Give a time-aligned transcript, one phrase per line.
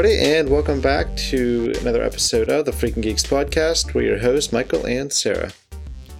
[0.00, 3.92] Everybody, and welcome back to another episode of the Freaking Geeks podcast.
[3.92, 5.52] We're your hosts, Michael and Sarah.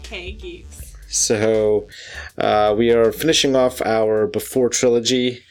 [0.06, 0.94] Hey, geeks.
[1.08, 1.88] So,
[2.36, 5.42] uh, we are finishing off our Before trilogy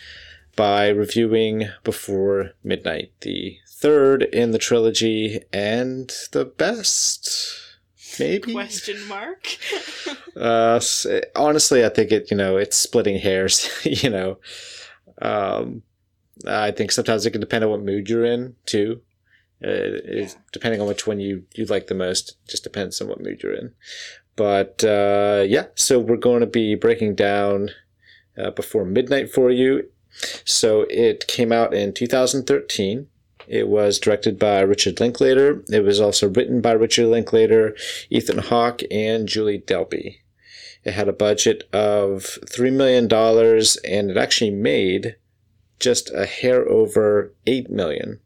[0.55, 7.59] by reviewing Before Midnight, the third in the trilogy and the best.
[8.19, 9.57] Maybe Question mark.
[10.37, 10.79] uh,
[11.35, 12.29] honestly, I think it.
[12.29, 13.67] You know, it's splitting hairs.
[13.83, 14.37] you know,
[15.19, 15.81] um,
[16.47, 19.01] I think sometimes it can depend on what mood you're in too.
[19.63, 20.27] Uh, Yeah.
[20.53, 22.35] depending on which one you you like the most.
[22.47, 23.73] Just depends on what mood you're in.
[24.35, 27.71] But uh, yeah, so we're going to be breaking down
[28.37, 29.89] uh, before midnight for you.
[30.45, 33.07] So it came out in 2013.
[33.47, 35.63] It was directed by Richard Linklater.
[35.69, 37.75] It was also written by Richard Linklater,
[38.09, 40.17] Ethan Hawke, and Julie Delpy.
[40.85, 45.15] It had a budget of $3 million and it actually made
[45.79, 48.19] just a hair over 8 million.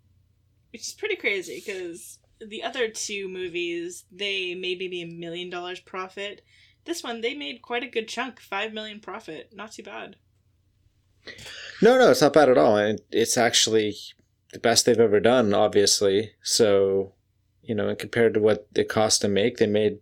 [0.72, 5.80] Which is pretty crazy because the other two movies, they made maybe a million dollars
[5.80, 6.42] profit.
[6.86, 9.52] This one, they made quite a good chunk, five million profit.
[9.54, 10.16] Not too bad.
[11.82, 12.78] No, no, it's not bad at all.
[12.78, 13.96] And it's actually
[14.52, 16.32] the best they've ever done, obviously.
[16.42, 17.14] So,
[17.62, 20.00] you know, and compared to what it cost to make, they made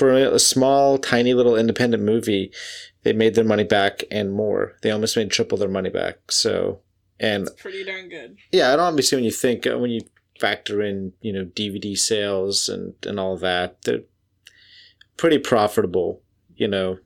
[0.00, 2.50] for a small, tiny little independent movie,
[3.02, 4.72] they made their money back and more.
[4.80, 6.32] They almost made triple their money back.
[6.32, 6.80] So,
[7.18, 8.38] and It's pretty darn good.
[8.50, 10.00] yeah, and obviously when you think uh, when you
[10.40, 14.04] factor in you know DVD sales and and all that, they're
[15.18, 16.22] pretty profitable.
[16.56, 16.98] You know,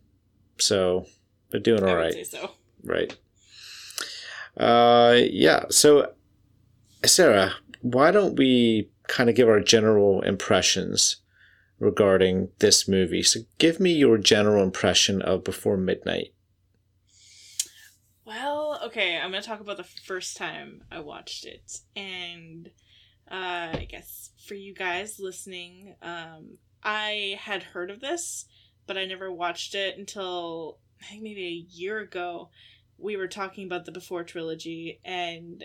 [0.58, 1.06] so
[1.50, 2.12] they're doing I all would right.
[2.14, 2.52] say so.
[2.84, 3.16] Right.
[4.56, 5.64] Uh, yeah.
[5.70, 6.12] So,
[7.04, 11.16] Sarah, why don't we kind of give our general impressions
[11.78, 13.22] regarding this movie?
[13.22, 16.32] So, give me your general impression of Before Midnight.
[18.24, 22.70] Well, okay, I'm gonna talk about the first time I watched it, and
[23.30, 28.46] uh, I guess for you guys listening, um, I had heard of this,
[28.86, 32.50] but I never watched it until I think maybe a year ago.
[32.96, 35.64] We were talking about the Before trilogy, and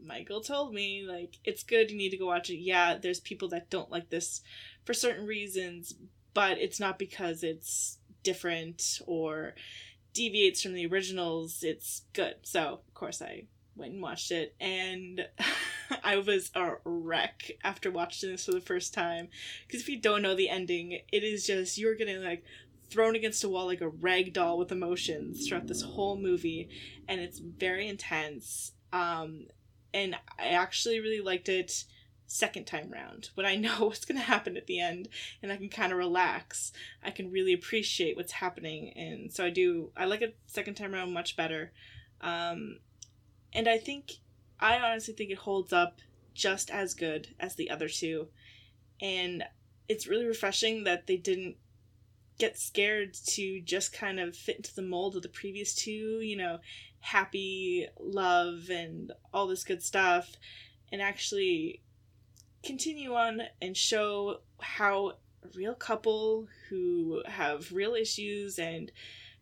[0.00, 1.90] Michael told me like it's good.
[1.90, 2.58] You need to go watch it.
[2.58, 4.42] Yeah, there's people that don't like this
[4.84, 5.94] for certain reasons,
[6.32, 9.54] but it's not because it's different or
[10.12, 12.36] deviates from the originals, it's good.
[12.42, 13.44] So, of course, I
[13.76, 15.26] went and watched it, and
[16.04, 19.28] I was a wreck after watching this for the first time.
[19.66, 22.44] Because if you don't know the ending, it is just you're getting like
[22.90, 26.68] thrown against a wall like a rag doll with emotions throughout this whole movie,
[27.08, 28.72] and it's very intense.
[28.92, 29.46] Um,
[29.92, 31.84] and I actually really liked it
[32.26, 35.08] second time round when I know what's going to happen at the end
[35.42, 36.72] and I can kind of relax.
[37.02, 39.90] I can really appreciate what's happening, and so I do.
[39.96, 41.72] I like it second time around much better,
[42.20, 42.78] um,
[43.52, 44.12] and I think
[44.60, 46.00] I honestly think it holds up
[46.34, 48.28] just as good as the other two,
[49.00, 49.44] and
[49.88, 51.56] it's really refreshing that they didn't
[52.38, 56.20] get scared to just kind of fit into the mold of the previous two.
[56.20, 56.58] You know,
[57.00, 60.36] happy love and all this good stuff,
[60.90, 61.80] and actually
[62.64, 65.10] continue on and show how
[65.44, 68.90] a real couple who have real issues and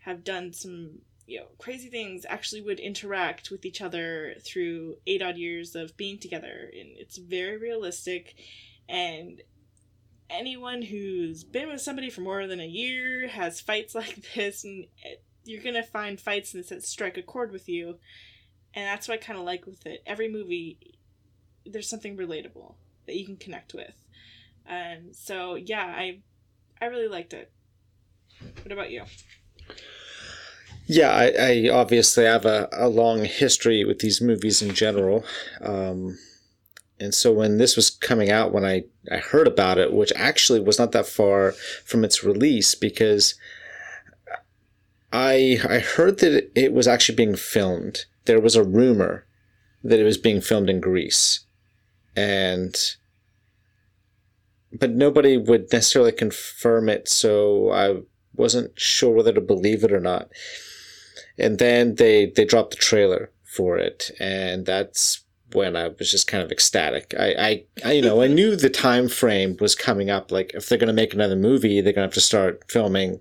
[0.05, 5.23] have done some you know crazy things actually would interact with each other through eight
[5.23, 6.71] odd years of being together.
[6.73, 8.35] And it's very realistic.
[8.89, 9.41] And
[10.29, 14.87] anyone who's been with somebody for more than a year has fights like this and
[15.05, 17.99] it- you're gonna find fights in this that strike a chord with you.
[18.75, 20.03] And that's what i kind of like with it.
[20.07, 20.79] Every movie
[21.65, 22.75] there's something relatable
[23.07, 23.95] that you can connect with
[24.67, 26.21] and so yeah i
[26.81, 27.53] i really liked it
[28.63, 29.03] what about you
[30.87, 35.25] Yeah, I, I obviously have a, a long history with these movies in general.
[35.61, 36.19] Um,
[36.99, 40.61] and so when this was coming out, when I, I heard about it, which actually
[40.61, 41.53] was not that far
[41.85, 43.35] from its release, because
[45.13, 48.05] I I heard that it was actually being filmed.
[48.25, 49.27] There was a rumor
[49.83, 51.41] that it was being filmed in Greece,
[52.17, 52.77] and
[54.73, 57.09] but nobody would necessarily confirm it.
[57.09, 58.01] So I
[58.35, 60.31] wasn't sure whether to believe it or not.
[61.39, 66.27] And then they they dropped the trailer for it, and that's when I was just
[66.27, 67.15] kind of ecstatic.
[67.19, 70.31] I, I, I you know I knew the time frame was coming up.
[70.31, 73.21] Like if they're going to make another movie, they're going to have to start filming,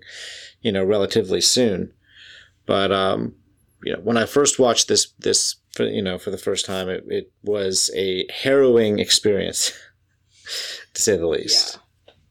[0.60, 1.92] you know, relatively soon.
[2.66, 3.34] But um,
[3.82, 6.88] you know, when I first watched this this for you know for the first time,
[6.88, 9.72] it, it was a harrowing experience,
[10.94, 11.78] to say the least.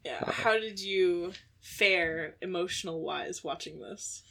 [0.06, 4.24] yeah yeah how did you fare emotional wise watching this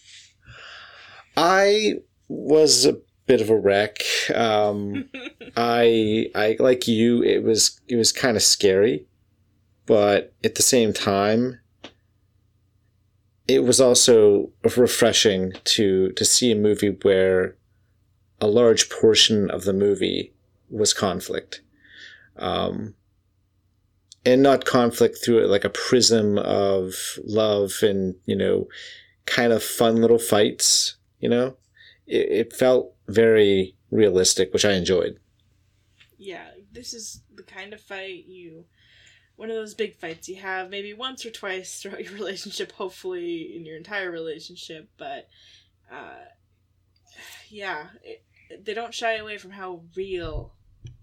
[1.37, 1.95] I
[2.29, 4.03] was a bit of a wreck.
[4.35, 5.09] Um,
[5.57, 7.23] I I like you.
[7.23, 9.07] It was it was kind of scary,
[9.87, 11.61] but at the same time,
[13.49, 17.57] it was also refreshing to to see a movie where
[18.41, 20.33] a large portion of the movie
[20.71, 21.61] was conflict.
[22.37, 22.95] Um,
[24.25, 28.69] and not conflict through like a prism of love and you know
[29.27, 31.57] kind of fun little fights you know
[32.07, 35.19] it, it felt very realistic which i enjoyed
[36.19, 38.65] yeah this is the kind of fight you
[39.37, 43.55] one of those big fights you have maybe once or twice throughout your relationship hopefully
[43.57, 45.29] in your entire relationship but
[45.91, 46.25] uh
[47.49, 47.87] yeah
[48.63, 50.55] they don't shy away from how real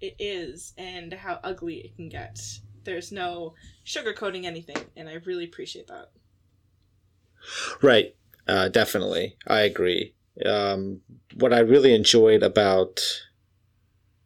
[0.01, 2.39] it is and how ugly it can get
[2.88, 3.53] there's no
[3.85, 6.09] sugarcoating anything, and I really appreciate that.
[7.83, 8.15] Right.
[8.47, 9.35] Uh, definitely.
[9.45, 10.15] I agree.
[10.45, 11.01] Um,
[11.35, 13.01] what I really enjoyed about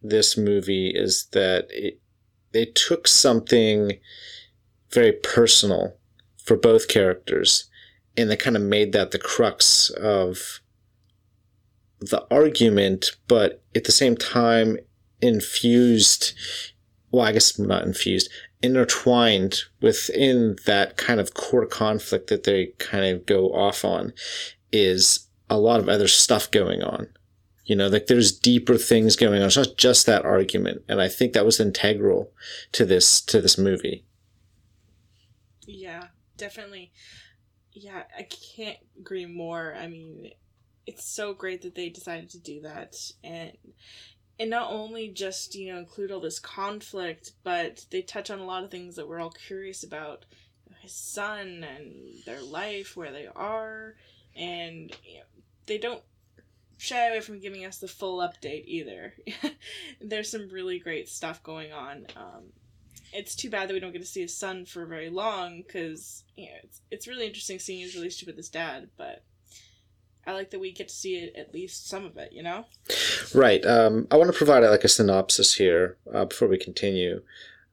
[0.01, 1.99] this movie is that it,
[2.51, 3.99] they took something
[4.91, 5.97] very personal
[6.37, 7.69] for both characters
[8.17, 10.60] and they kind of made that the crux of
[12.01, 14.77] the argument, but at the same time
[15.21, 16.33] infused
[17.11, 18.29] well, I guess not infused,
[18.61, 24.13] intertwined within that kind of core conflict that they kind of go off on
[24.71, 27.07] is a lot of other stuff going on.
[27.65, 29.47] You know, like there's deeper things going on.
[29.47, 30.83] It's not just that argument.
[30.87, 32.31] And I think that was integral
[32.71, 34.05] to this to this movie.
[35.67, 36.07] Yeah,
[36.37, 36.91] definitely.
[37.73, 39.75] Yeah, I can't agree more.
[39.77, 40.31] I mean,
[40.91, 42.95] it's so great that they decided to do that.
[43.23, 43.53] And
[44.39, 48.45] and not only just you know include all this conflict but they touch on a
[48.45, 50.25] lot of things that we're all curious about.
[50.81, 53.95] His son and their life where they are.
[54.35, 55.25] And you know,
[55.67, 56.01] they don't
[56.77, 59.13] shy away from giving us the full update either.
[60.01, 62.07] There's some really great stuff going on.
[62.15, 62.45] Um,
[63.13, 66.23] it's too bad that we don't get to see his son for very long because
[66.35, 69.23] you know, it's, it's really interesting seeing his relationship with his dad but
[70.25, 72.65] I like that we get to see it, at least some of it, you know?
[73.33, 73.65] Right.
[73.65, 77.21] Um, I want to provide like a synopsis here uh, before we continue.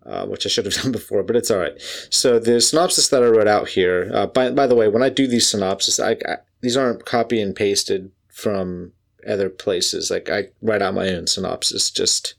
[0.06, 1.74] Uh, which I should have done before, but it's all right.
[2.08, 4.10] So the synopsis that I wrote out here.
[4.14, 7.42] Uh, by by the way, when I do these synopses, I, I, these aren't copy
[7.42, 8.92] and pasted from
[9.28, 10.10] other places.
[10.10, 11.90] Like I write out my own synopsis.
[11.90, 12.34] Just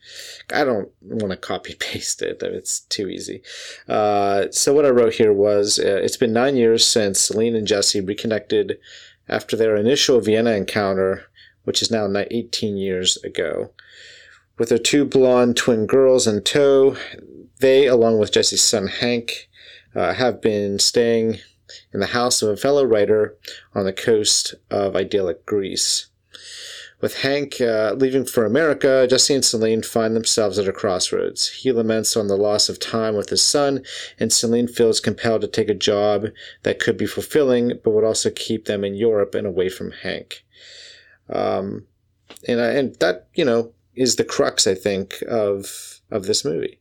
[0.51, 2.41] I don't want to copy paste it.
[2.41, 3.41] It's too easy.
[3.87, 7.67] Uh, so what I wrote here was: uh, It's been nine years since Celine and
[7.67, 8.79] Jesse reconnected
[9.29, 11.25] after their initial Vienna encounter,
[11.63, 13.71] which is now 18 years ago.
[14.57, 16.97] With their two blonde twin girls in tow,
[17.59, 19.49] they, along with Jesse's son Hank,
[19.95, 21.39] uh, have been staying
[21.93, 23.37] in the house of a fellow writer
[23.73, 26.07] on the coast of idyllic Greece.
[27.01, 31.47] With Hank uh, leaving for America, Jesse and Celine find themselves at a crossroads.
[31.47, 33.83] He laments on the loss of time with his son,
[34.19, 36.27] and Celine feels compelled to take a job
[36.63, 40.43] that could be fulfilling, but would also keep them in Europe and away from Hank.
[41.29, 41.85] Um,
[42.47, 46.79] and and that you know is the crux, I think, of of this movie.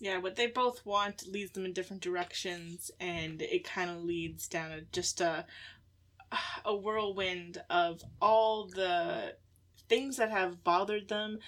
[0.00, 4.48] Yeah, what they both want leads them in different directions, and it kind of leads
[4.48, 5.46] down a, just a
[6.64, 9.34] a whirlwind of all the
[9.88, 11.38] things that have bothered them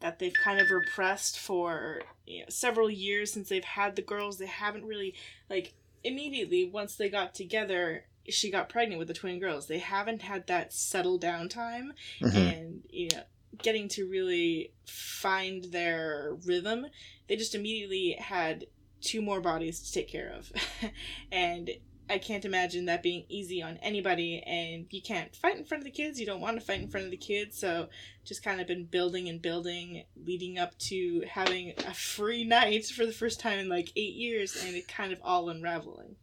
[0.00, 4.38] that they've kind of repressed for you know, several years since they've had the girls.
[4.38, 5.14] They haven't really
[5.48, 9.66] like immediately once they got together she got pregnant with the twin girls.
[9.66, 12.36] They haven't had that settle down time mm-hmm.
[12.36, 13.22] and you know
[13.62, 16.86] getting to really find their rhythm.
[17.28, 18.66] They just immediately had
[19.00, 20.52] two more bodies to take care of.
[21.30, 21.70] And
[22.08, 25.84] I can't imagine that being easy on anybody, and you can't fight in front of
[25.84, 26.20] the kids.
[26.20, 27.88] You don't want to fight in front of the kids, so
[28.24, 33.06] just kind of been building and building, leading up to having a free night for
[33.06, 36.16] the first time in like eight years, and it kind of all unraveling.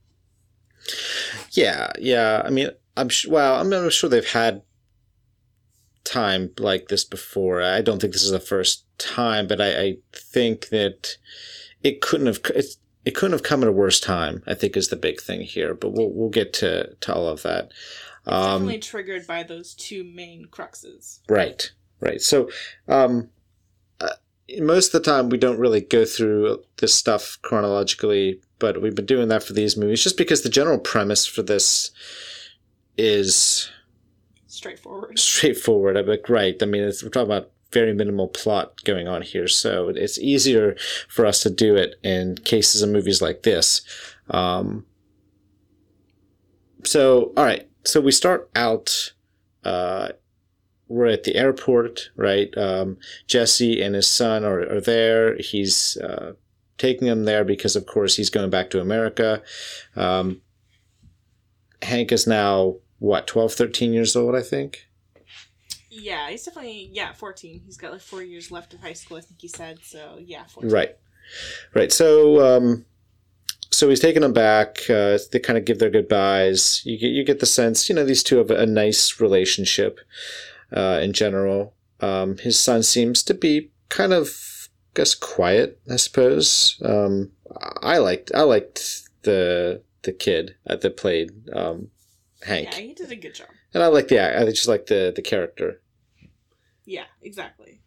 [1.52, 2.42] Yeah, yeah.
[2.46, 3.32] I mean, I'm sure.
[3.32, 4.62] Well, I'm, sure they've had
[6.04, 7.62] time like this before.
[7.62, 11.18] I don't think this is the first time, but I, I think that
[11.84, 12.40] it couldn't have.
[12.56, 14.43] It's it couldn't have come at a worse time.
[14.46, 17.43] I think is the big thing here, but we'll we'll get to to all of
[17.43, 17.72] that.
[18.25, 21.20] It's um, definitely triggered by those two main cruxes.
[21.27, 22.22] Right, right.
[22.22, 22.50] So,
[22.88, 23.29] um,
[24.00, 24.10] uh,
[24.60, 29.08] most of the time we don't really go through this stuff chronologically, but we've been
[29.08, 31.91] doing that for these movies just because the general premise for this
[32.96, 33.72] is
[34.46, 35.17] straightforward.
[35.17, 35.98] Straightforward.
[35.98, 36.62] I'm like, right.
[36.62, 39.48] I mean, we're talking about very minimal plot going on here.
[39.48, 40.75] So it's easier
[41.08, 43.82] for us to do it in cases of movies like this.
[44.30, 44.86] Um,
[46.84, 47.68] so, all right.
[47.84, 49.13] So we start out
[49.63, 50.10] uh,
[50.92, 52.56] we're at the airport, right?
[52.58, 55.38] Um, Jesse and his son are, are there.
[55.38, 56.34] He's uh,
[56.78, 59.42] taking them there because, of course, he's going back to America.
[59.96, 60.42] Um,
[61.82, 64.88] Hank is now, what, 12, 13 years old, I think?
[65.91, 67.62] Yeah, he's definitely yeah, fourteen.
[67.65, 69.17] He's got like four years left of high school.
[69.17, 70.17] I think he said so.
[70.24, 70.71] Yeah, 14.
[70.71, 70.95] Right,
[71.75, 71.91] right.
[71.91, 72.86] So, um,
[73.71, 74.89] so he's taking them back.
[74.89, 76.81] Uh, they kind of give their goodbyes.
[76.86, 80.00] You get you get the sense, you know, these two have a nice relationship
[80.71, 81.74] uh, in general.
[82.00, 85.77] Um, his son seems to be kind of, I guess, quiet.
[85.91, 86.81] I suppose.
[86.86, 87.33] Um,
[87.81, 91.89] I liked I liked the the kid that played um,
[92.43, 93.50] Hank, Yeah, he did a good job.
[93.74, 95.82] And I like the act- I just like the the character.
[96.86, 97.82] Yeah, exactly.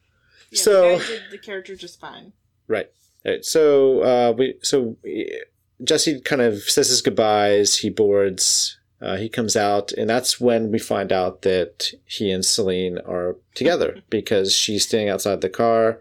[0.50, 2.33] Yeah, So- the the character just fine.
[2.69, 2.91] Right.
[3.25, 3.45] Right.
[3.45, 5.38] So uh, we so eh,
[5.83, 7.79] Jesse kind of says his goodbyes.
[7.79, 8.79] He boards.
[9.03, 13.37] Uh, he comes out, and that's when we find out that he and Celine are
[13.55, 16.00] together because she's staying outside the car,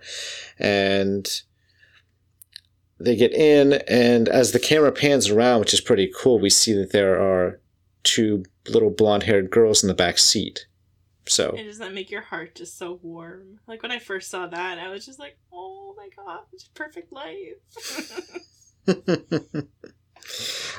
[0.57, 1.41] and
[2.99, 3.73] they get in.
[3.87, 7.59] And as the camera pans around, which is pretty cool, we see that there are
[8.03, 10.67] two little blonde-haired girls in the back seat.
[11.25, 13.59] So And does that make your heart just so warm?
[13.67, 16.41] Like when I first saw that, I was just like, "Oh my god,
[16.73, 18.21] perfect life."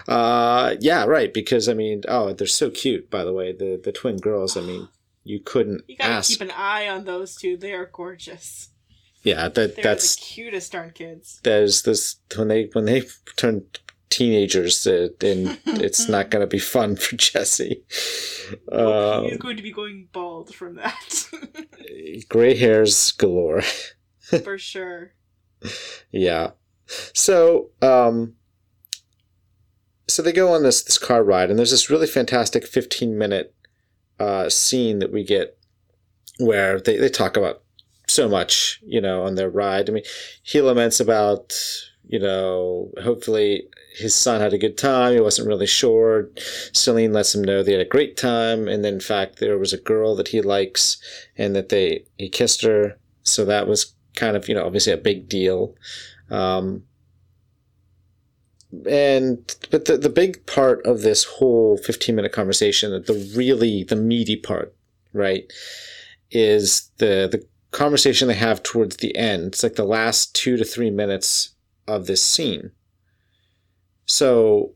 [0.08, 3.92] uh yeah right because i mean oh they're so cute by the way the the
[3.92, 4.88] twin girls i mean
[5.24, 7.56] you couldn't you gotta ask keep an eye on those two.
[7.56, 8.68] They are gorgeous.
[9.22, 11.40] yeah that They're that's the cutest darn kids.
[11.44, 13.02] there's this when they when they
[13.36, 13.64] turn
[14.14, 19.72] teenagers uh, and it's not gonna be fun for jesse he's um, going to be
[19.72, 21.28] going bald from that,
[22.28, 23.62] gray hairs galore
[24.42, 25.12] for sure.
[26.10, 26.50] Yeah.
[27.14, 28.34] So, um,
[30.08, 33.54] so they go on this this car ride, and there's this really fantastic 15 minute
[34.18, 35.58] uh, scene that we get
[36.38, 37.62] where they, they talk about
[38.06, 39.88] so much, you know, on their ride.
[39.88, 40.04] I mean,
[40.42, 41.54] he laments about,
[42.06, 45.14] you know, hopefully his son had a good time.
[45.14, 46.28] He wasn't really sure.
[46.72, 49.72] Celine lets him know they had a great time, and then in fact there was
[49.72, 50.98] a girl that he likes,
[51.38, 52.98] and that they he kissed her.
[53.22, 55.74] So that was kind of you know obviously a big deal.
[56.30, 56.84] Um,
[58.88, 63.96] and but the the big part of this whole 15 minute conversation, the really the
[63.96, 64.74] meaty part,
[65.12, 65.50] right,
[66.30, 69.48] is the the conversation they have towards the end.
[69.48, 71.50] It's like the last two to three minutes
[71.86, 72.72] of this scene.
[74.06, 74.74] So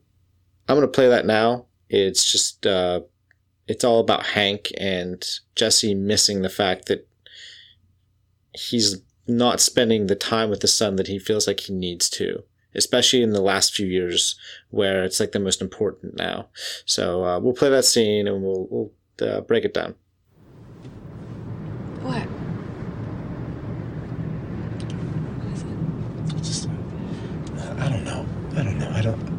[0.68, 1.66] I'm gonna play that now.
[1.88, 3.00] It's just uh,
[3.66, 7.06] it's all about Hank and Jesse missing the fact that
[8.52, 12.42] he's not spending the time with the son that he feels like he needs to,
[12.74, 14.36] especially in the last few years
[14.70, 16.48] where it's like the most important now.
[16.86, 18.92] So uh, we'll play that scene and we'll, we'll
[19.28, 19.94] uh, break it down.
[22.00, 22.22] What?
[25.42, 26.42] What is it?
[26.42, 26.68] Just,
[27.78, 28.27] I don't know.
[28.58, 28.90] I don't know.
[28.90, 29.38] I don't.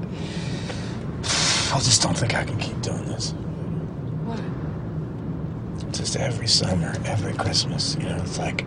[1.71, 3.31] I just don't think I can keep doing this.
[4.25, 4.39] What?
[5.93, 7.95] Just every summer, every Christmas.
[7.99, 8.65] You know, it's like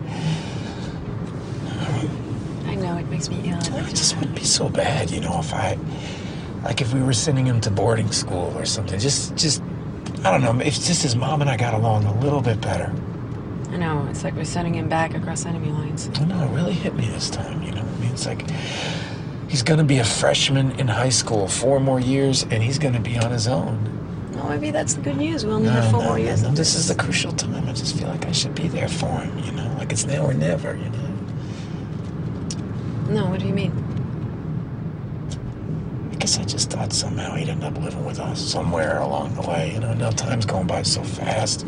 [2.67, 3.57] I know it makes me ill.
[3.59, 5.11] it just wouldn't be so bad.
[5.11, 5.77] You know, if I,
[6.63, 8.99] like, if we were sending him to boarding school or something.
[8.99, 9.61] Just, just,
[10.23, 10.63] I don't know.
[10.63, 12.93] If just his mom and I got along a little bit better.
[13.69, 14.07] I know.
[14.09, 16.09] It's like we're sending him back across enemy lines.
[16.15, 17.81] I know, it really hit me this time, you know?
[17.81, 18.45] I mean, it's like
[19.53, 23.19] he's gonna be a freshman in high school, four more years, and he's gonna be
[23.19, 23.77] on his own.
[24.33, 25.45] Well, maybe that's the good news.
[25.45, 26.41] We only No, a four no, more years.
[26.41, 27.69] no, this is the crucial time.
[27.69, 29.71] I just feel like I should be there for him, you know?
[29.77, 31.09] Like it's now or never, you know?
[33.21, 33.71] No, what do you mean?
[36.11, 39.41] I guess I just thought somehow he'd end up living with us somewhere along the
[39.47, 39.93] way, you know?
[39.93, 41.61] Now time's going by so fast.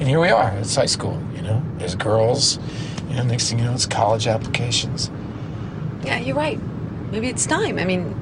[0.00, 1.62] And here we are, it's high school, you know?
[1.78, 2.58] There's girls,
[3.08, 5.12] you know, next thing you know, it's college applications.
[6.04, 6.58] Yeah, you're right.
[7.10, 7.78] Maybe it's time.
[7.78, 8.14] I mean,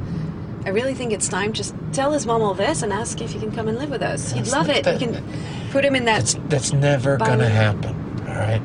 [0.65, 1.53] I really think it's time.
[1.53, 4.03] Just tell his mom all this and ask if he can come and live with
[4.03, 4.33] us.
[4.33, 4.85] He'd That's love it.
[4.85, 5.25] that- You can
[5.71, 6.21] put him in that.
[6.21, 7.95] That's that's never By gonna happen.
[8.29, 8.63] All right.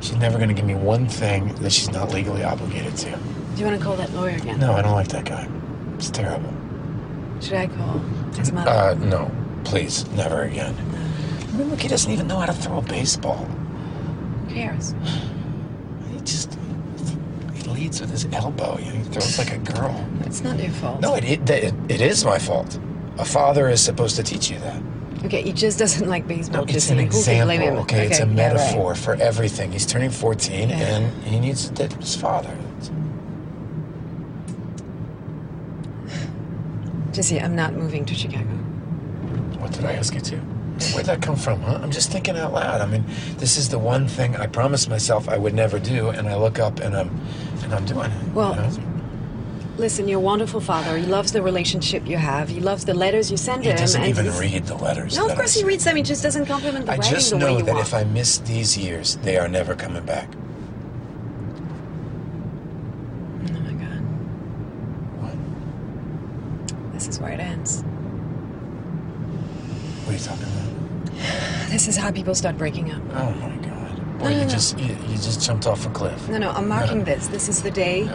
[0.00, 3.10] She's never gonna give me one thing that she's not legally obligated to.
[3.10, 4.58] Do you want to call that lawyer again?
[4.60, 5.48] No, I don't like that guy.
[5.94, 6.52] It's terrible.
[7.40, 7.98] Should I call
[8.36, 8.70] his mother?
[8.70, 9.30] Uh, no,
[9.64, 10.74] please, never again.
[11.52, 13.46] I mean, look, he doesn't even know how to throw a baseball.
[14.48, 14.94] Who cares?
[16.12, 16.55] He just
[17.76, 18.76] he leads with his elbow.
[18.76, 20.06] He throws like a girl.
[20.20, 21.00] It's not your fault.
[21.00, 22.78] No, it, it it it is my fault.
[23.18, 24.82] A father is supposed to teach you that.
[25.24, 26.64] Okay, he just doesn't like baseball.
[26.64, 27.82] No, it's an saying, who can example.
[27.82, 28.34] Okay, it's a yeah, right.
[28.34, 29.72] metaphor for everything.
[29.72, 30.76] He's turning 14 Yeah.
[30.76, 32.56] and he needs to date his father.
[37.12, 38.44] Jesse, I'm not moving to Chicago.
[39.58, 40.55] What did I ask you to?
[40.92, 41.80] Where'd that come from, huh?
[41.82, 42.80] I'm just thinking out loud.
[42.82, 43.04] I mean,
[43.38, 46.58] this is the one thing I promised myself I would never do, and I look
[46.58, 47.18] up and I'm,
[47.62, 48.32] and I'm doing it.
[48.34, 48.92] Well, you know?
[49.78, 50.96] Listen, you're a wonderful father.
[50.96, 52.48] He loves the relationship you have.
[52.48, 53.76] He loves the letters you send he him.
[53.76, 55.16] He doesn't even read the letters.
[55.18, 55.96] No, of course I he reads them.
[55.96, 57.86] He just doesn't compliment the I writing just the way know that want.
[57.86, 60.28] if I miss these years, they are never coming back.
[63.48, 64.00] Oh my god,
[65.20, 66.92] What?
[66.94, 67.84] this is where it ends.
[70.06, 71.68] What are you talking about?
[71.68, 73.02] This is how people start breaking up.
[73.14, 74.18] Oh my god!
[74.20, 74.48] Boy, No, no, you no.
[74.48, 76.28] just you, you just jumped off a cliff.
[76.28, 77.26] No, no, I'm marking this.
[77.26, 78.08] This is the day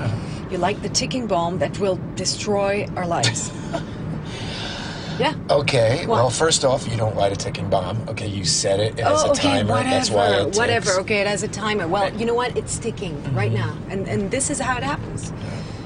[0.49, 3.51] you like the ticking bomb that will destroy our lives.
[5.19, 5.35] yeah.
[5.49, 6.05] Okay.
[6.05, 6.15] What?
[6.15, 8.07] Well, first off, you don't light a ticking bomb.
[8.07, 8.97] Okay, you set it.
[8.97, 9.73] It has oh, a okay, timer.
[9.73, 10.91] whatever, That's why it whatever.
[11.01, 11.89] Okay, it has a timer.
[11.89, 12.55] Well, you know what?
[12.55, 13.67] It's ticking right mm-hmm.
[13.67, 15.33] now, and and this is how it happens.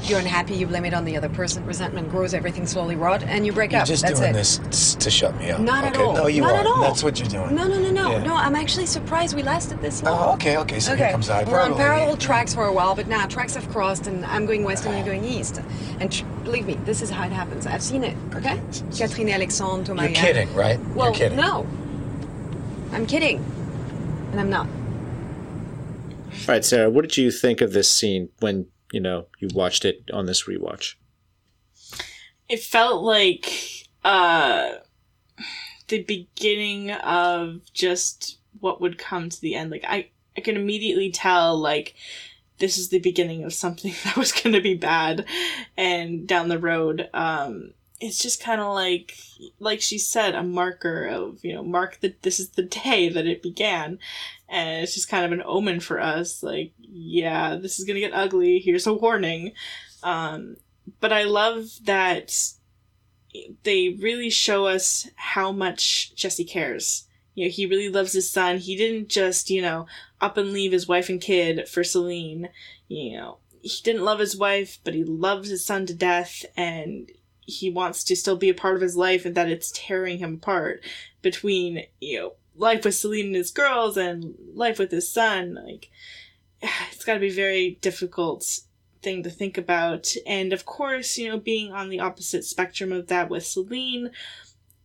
[0.07, 0.53] You're unhappy.
[0.55, 1.65] You blame it on the other person.
[1.65, 2.33] Resentment grows.
[2.33, 3.87] Everything slowly rot, and you break You're up.
[3.87, 4.33] just That's doing it.
[4.33, 5.59] this to shut me up.
[5.61, 6.13] Not at all.
[6.13, 6.57] No, you Not are.
[6.59, 6.81] at all.
[6.81, 7.55] That's what you're doing.
[7.55, 8.23] No, no, no, no, Yeah.
[8.23, 8.35] no.
[8.35, 10.29] I'm actually surprised we lasted this long.
[10.29, 10.79] Oh, okay, okay.
[10.79, 14.05] So here comes We're on parallel tracks for a while, but now tracks have crossed,
[14.07, 15.59] and I'm going west and you're going east.
[15.99, 17.65] And tr- believe me, this is how it happens.
[17.65, 18.15] I've seen it.
[18.35, 18.61] Okay,
[18.95, 20.03] Catherine Alexandre, Thomas.
[20.11, 20.79] You're uh, kidding, right?
[20.95, 21.37] Well, you're kidding.
[21.37, 21.65] no.
[22.91, 23.43] I'm kidding,
[24.31, 24.67] and I'm not.
[24.67, 29.85] All right, Sarah, what did you think of this scene when you know you watched
[29.85, 30.95] it on this rewatch?
[32.49, 33.51] it felt like
[34.03, 34.73] uh
[35.87, 39.71] the beginning of just what would come to the end.
[39.71, 41.95] Like i i can immediately tell like
[42.57, 45.25] this is the beginning of something that was going to be bad
[45.77, 47.09] and down the road.
[47.13, 49.17] Um it's just kind of like
[49.59, 53.25] like she said a marker of you know mark that this is the day that
[53.25, 53.97] it began
[54.47, 58.01] and it's just kind of an omen for us like yeah this is going to
[58.01, 59.51] get ugly here's a warning
[60.03, 60.55] um
[60.99, 62.53] but I love that
[63.63, 67.05] they really show us how much Jesse cares.
[67.33, 68.59] You know, he really loves his son.
[68.59, 69.87] He didn't just, you know,
[70.21, 72.49] up and leave his wife and kid for Celine.
[72.87, 77.11] You know, he didn't love his wife, but he loves his son to death and
[77.41, 80.35] he wants to still be a part of his life and that it's tearing him
[80.35, 80.81] apart
[81.21, 85.55] between, you know, life with Celine and his girls and life with his son.
[85.55, 85.89] Like,
[86.91, 88.61] it's got to be very difficult
[89.01, 90.13] thing to think about.
[90.25, 94.11] And of course, you know, being on the opposite spectrum of that with Celine,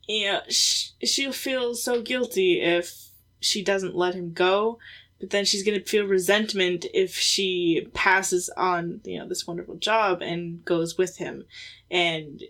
[0.07, 3.09] you know, sh- she'll feel so guilty if
[3.41, 4.79] she doesn't let him go.
[5.19, 10.23] But then she's gonna feel resentment if she passes on, you know, this wonderful job
[10.23, 11.45] and goes with him.
[11.91, 12.43] And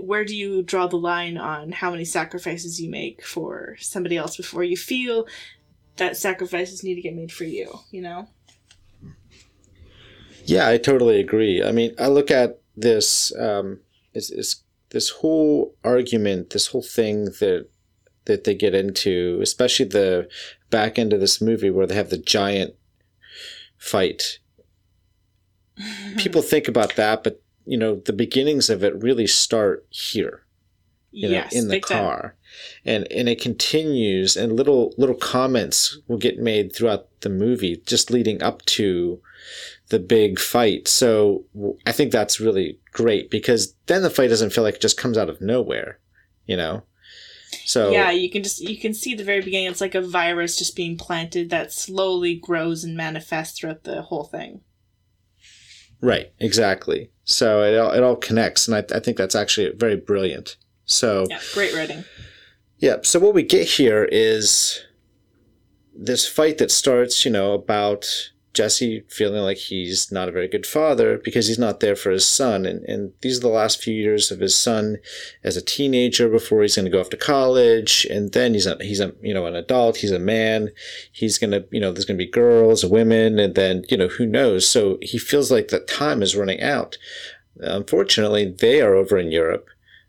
[0.00, 4.36] where do you draw the line on how many sacrifices you make for somebody else
[4.36, 5.26] before you feel
[5.96, 8.28] that sacrifices need to get made for you, you know?
[10.44, 11.62] Yeah, I totally agree.
[11.62, 13.80] I mean, I look at this um,
[14.14, 17.68] is, is this whole argument, this whole thing that
[18.26, 20.28] that they get into, especially the
[20.70, 22.74] back end of this movie where they have the giant
[23.78, 24.40] fight.
[26.16, 30.46] People think about that, but you know, the beginnings of it really start here
[31.16, 31.98] you know, in the big time.
[31.98, 32.36] car,
[32.84, 38.10] and and it continues, and little little comments will get made throughout the movie, just
[38.10, 39.20] leading up to
[39.88, 40.88] the big fight.
[40.88, 41.44] So
[41.86, 45.16] i think that's really great because then the fight doesn't feel like it just comes
[45.16, 45.98] out of nowhere,
[46.44, 46.82] you know.
[47.64, 49.68] So Yeah, you can just you can see the very beginning.
[49.68, 54.24] It's like a virus just being planted that slowly grows and manifests throughout the whole
[54.24, 54.60] thing.
[56.00, 57.10] Right, exactly.
[57.24, 60.56] So it all, it all connects, and I, I think that's actually very brilliant.
[60.84, 62.04] So Yeah, great writing.
[62.78, 62.96] Yeah.
[63.02, 64.84] So what we get here is
[65.94, 70.64] this fight that starts, you know, about Jesse feeling like he's not a very good
[70.64, 72.64] father because he's not there for his son.
[72.64, 74.96] And, and these are the last few years of his son
[75.44, 78.06] as a teenager before he's going to go off to college.
[78.10, 79.98] And then he's a, he's a, you know, an adult.
[79.98, 80.70] He's a man.
[81.12, 84.08] He's going to, you know, there's going to be girls, women, and then, you know,
[84.08, 84.66] who knows?
[84.66, 86.96] So he feels like that time is running out.
[87.60, 89.68] Unfortunately, they are over in Europe.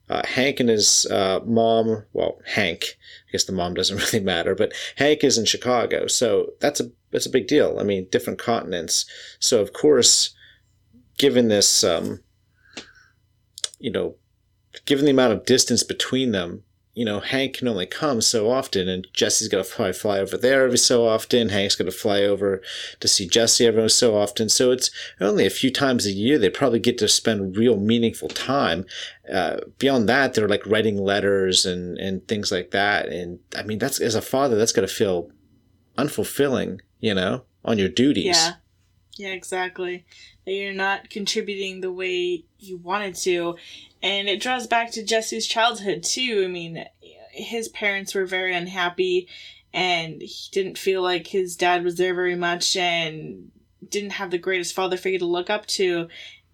[0.09, 4.55] Uh, Hank and his uh, mom, well, Hank, I guess the mom doesn't really matter,
[4.55, 7.77] but Hank is in Chicago, so that's a that's a big deal.
[7.79, 9.05] I mean, different continents,
[9.39, 10.35] so of course,
[11.17, 12.21] given this, um,
[13.79, 14.15] you know,
[14.85, 18.89] given the amount of distance between them, you know, Hank can only come so often,
[18.89, 21.49] and Jesse's got to fly, fly over there every so often.
[21.49, 22.59] Hank's got to fly over
[22.99, 24.49] to see Jesse every so often.
[24.49, 24.89] So it's
[25.21, 28.85] only a few times a year they probably get to spend real meaningful time.
[29.31, 33.09] Uh, beyond that, they're like writing letters and, and things like that.
[33.09, 35.29] And I mean, that's as a father, that's got to feel
[35.99, 38.25] unfulfilling, you know, on your duties.
[38.25, 38.53] Yeah.
[39.17, 40.05] Yeah, exactly.
[40.45, 43.55] That you're not contributing the way you wanted to.
[44.03, 46.43] And it draws back to Jesse's childhood, too.
[46.45, 46.85] I mean,
[47.31, 49.27] his parents were very unhappy
[49.73, 53.51] and he didn't feel like his dad was there very much and
[53.87, 56.07] didn't have the greatest father figure to look up to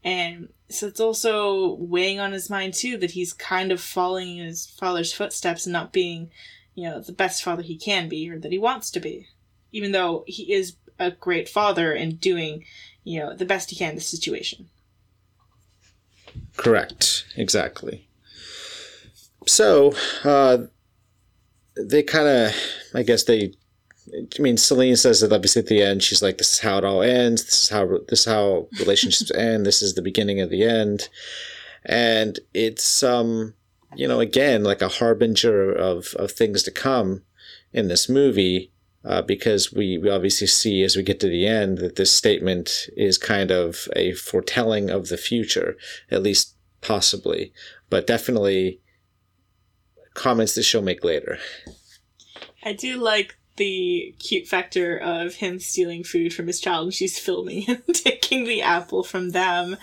[0.03, 4.45] and so it's also weighing on his mind too that he's kind of following in
[4.45, 6.29] his father's footsteps and not being
[6.75, 9.27] you know the best father he can be or that he wants to be
[9.73, 12.63] even though he is a great father and doing
[13.03, 14.69] you know the best he can in the situation
[16.57, 17.25] Correct.
[17.35, 18.07] Exactly.
[19.47, 20.57] So, uh,
[21.75, 22.55] they kind of,
[22.93, 23.53] I guess they,
[24.13, 26.85] I mean, Celine says that obviously at the end, she's like, this is how it
[26.85, 27.43] all ends.
[27.45, 29.65] This is how, this is how relationships end.
[29.65, 31.09] This is the beginning of the end.
[31.85, 33.53] And it's, um,
[33.95, 37.23] you know, again, like a harbinger of, of things to come
[37.71, 38.71] in this movie.
[39.05, 42.87] Uh, because we, we obviously see as we get to the end that this statement
[42.95, 45.75] is kind of a foretelling of the future,
[46.09, 47.51] at least possibly,
[47.89, 48.79] but definitely
[50.13, 51.37] comments that she'll make later.
[52.63, 57.19] I do like the cute factor of him stealing food from his child and she's
[57.19, 59.77] filming him taking the apple from them.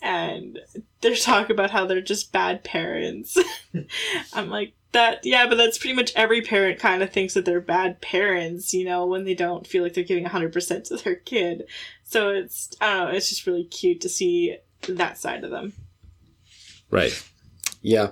[0.00, 0.58] And
[1.00, 3.38] they're talking about how they're just bad parents.
[4.32, 7.62] I'm like, that yeah but that's pretty much every parent kind of thinks that they're
[7.62, 11.64] bad parents you know when they don't feel like they're giving 100% to their kid.
[12.04, 14.56] So it's i don't know it's just really cute to see
[14.88, 15.72] that side of them.
[16.90, 17.22] Right.
[17.80, 18.10] Yeah.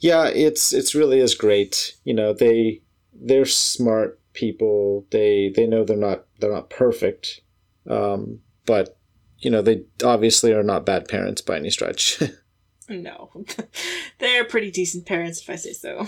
[0.00, 1.96] Yeah it's it's really is great.
[2.04, 2.82] You know they
[3.20, 7.40] they're smart people they they know they're not they're not perfect
[7.88, 8.98] um, but
[9.38, 12.22] you know they obviously are not bad parents by any stretch
[12.88, 13.30] no
[14.18, 16.06] they're pretty decent parents if i say so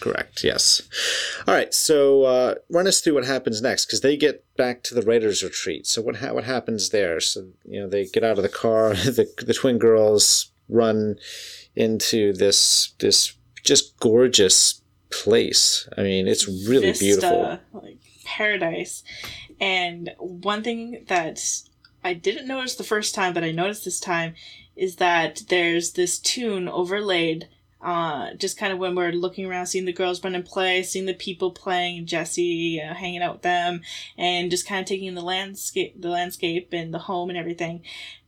[0.00, 0.42] Correct.
[0.42, 0.82] Yes.
[1.46, 1.72] All right.
[1.72, 5.44] So uh, run us through what happens next because they get back to the writers'
[5.44, 5.86] retreat.
[5.86, 7.20] So what ha- what happens there?
[7.20, 8.94] So you know they get out of the car.
[9.12, 11.16] The the twin girls run
[11.76, 14.81] into this this just gorgeous
[15.12, 15.88] place.
[15.96, 17.58] I mean, it's really Vista, beautiful.
[17.72, 19.02] like paradise
[19.60, 21.40] and one thing that
[22.04, 24.34] i didn't notice the first time but i noticed this time
[24.76, 27.48] is that there's this tune overlaid
[27.82, 31.06] uh, just kind of when we're looking around, seeing the girls run and play, seeing
[31.06, 33.80] the people playing, Jesse uh, hanging out with them,
[34.16, 37.82] and just kind of taking the landscape, the landscape and the home and everything.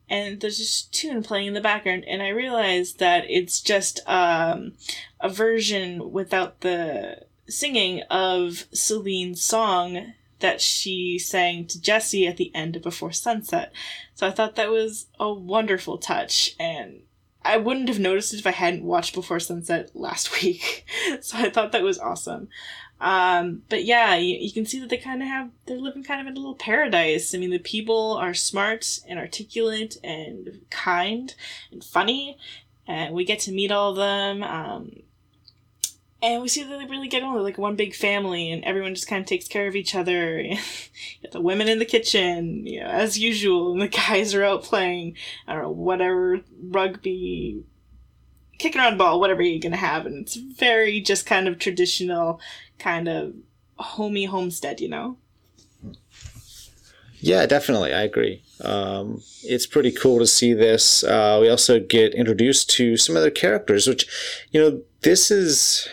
[0.08, 4.72] And there's this tune playing in the background, and I realized that it's just um,
[5.20, 12.54] a version without the singing of Celine's song that she sang to Jesse at the
[12.54, 13.72] end of Before Sunset.
[14.14, 17.02] So I thought that was a wonderful touch, and
[17.42, 20.84] I wouldn't have noticed it if I hadn't watched Before Sunset last week.
[21.20, 22.48] so I thought that was awesome.
[23.00, 26.20] Um, but yeah, you, you can see that they kind of have, they're living kind
[26.20, 27.34] of in a little paradise.
[27.34, 31.34] I mean, the people are smart and articulate and kind
[31.70, 32.38] and funny,
[32.86, 34.42] and we get to meet all of them.
[34.42, 35.02] Um,
[36.24, 37.34] and we see that they really get on.
[37.34, 40.42] They're like one big family, and everyone just kind of takes care of each other.
[41.32, 45.16] the women in the kitchen, you know, as usual, and the guys are out playing,
[45.46, 47.64] I don't know, whatever, rugby,
[48.58, 50.06] kicking around ball, whatever you're gonna have.
[50.06, 52.40] And it's very just kind of traditional,
[52.78, 53.34] kind of
[53.76, 55.18] homey homestead, you know?
[57.24, 57.94] Yeah, definitely.
[57.94, 58.42] I agree.
[58.60, 61.02] Um, it's pretty cool to see this.
[61.02, 64.06] Uh, we also get introduced to some other characters, which,
[64.50, 65.88] you know, this is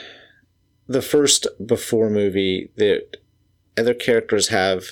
[0.89, 3.15] the first before movie that
[3.77, 4.83] other characters have,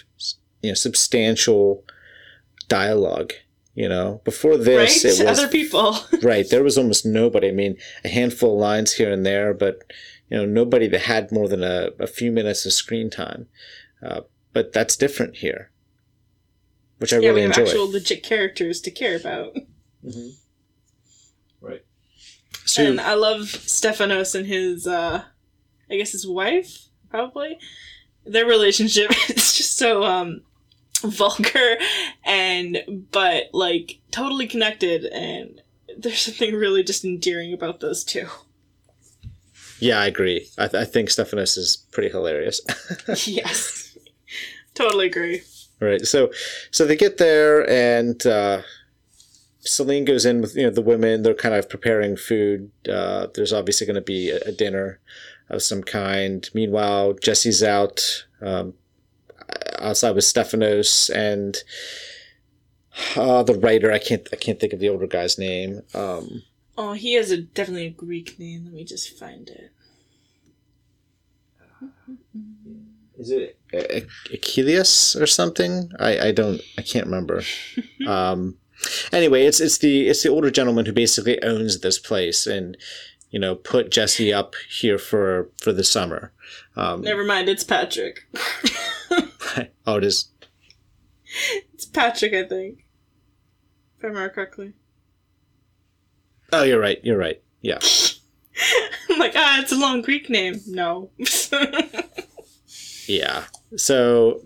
[0.61, 1.83] you know, substantial
[2.69, 3.33] dialogue.
[3.75, 5.13] You know, before this, right?
[5.13, 5.97] it was other people.
[6.23, 6.49] right.
[6.49, 7.47] There was almost nobody.
[7.47, 9.83] I mean, a handful of lines here and there, but
[10.29, 13.47] you know, nobody that had more than a, a few minutes of screen time.
[14.01, 14.21] Uh,
[14.53, 15.71] but that's different here,
[16.97, 17.69] which I yeah, really we have enjoy.
[17.69, 19.55] actual legit characters to care about.
[20.05, 20.29] Mm-hmm.
[21.61, 21.83] Right.
[22.65, 25.23] So and I love Stephanos and his, uh,
[25.89, 27.59] I guess his wife, probably.
[28.25, 30.41] Their relationship is just so, um,
[31.03, 31.77] vulgar
[32.23, 35.61] and, but, like, totally connected, and
[35.97, 38.27] there's something really just endearing about those two.
[39.79, 40.47] Yeah, I agree.
[40.57, 42.61] I, th- I think Stephanos is pretty hilarious.
[43.27, 43.97] yes.
[44.73, 45.41] totally agree.
[45.79, 46.05] right.
[46.05, 46.31] So,
[46.71, 48.61] so they get there, and uh,
[49.61, 51.23] Celine goes in with you know the women.
[51.23, 52.71] They're kind of preparing food.
[52.87, 54.99] Uh, there's obviously going to be a, a dinner
[55.49, 56.49] of some kind.
[56.53, 58.73] Meanwhile, Jesse's out um,
[59.79, 61.57] outside with Stephanos and
[63.15, 63.91] uh, the writer.
[63.91, 65.81] I can't I can't think of the older guy's name.
[65.93, 66.43] Um,
[66.81, 68.63] Oh, he has a definitely a Greek name.
[68.63, 69.71] Let me just find it.
[73.17, 75.91] is it A- Achilles or something?
[75.99, 77.43] I, I don't I can't remember.
[78.07, 78.59] um,
[79.11, 82.77] anyway, it's it's the it's the older gentleman who basically owns this place, and
[83.29, 86.31] you know, put Jesse up here for for the summer.
[86.77, 88.21] Um, Never mind, it's Patrick.
[89.85, 90.29] oh, it is.
[91.73, 92.85] It's Patrick, I think.
[93.97, 94.75] If I remember correctly.
[96.51, 96.99] Oh, you're right.
[97.03, 97.41] You're right.
[97.61, 97.79] Yeah.
[99.09, 100.59] I'm like, ah, it's a long Greek name.
[100.67, 101.11] No.
[103.09, 103.45] Yeah.
[103.75, 104.41] So,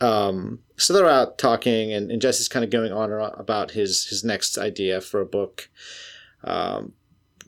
[0.00, 4.24] um, so they're out talking, and, and Jesse's kind of going on about his his
[4.24, 5.68] next idea for a book,
[6.44, 6.94] um,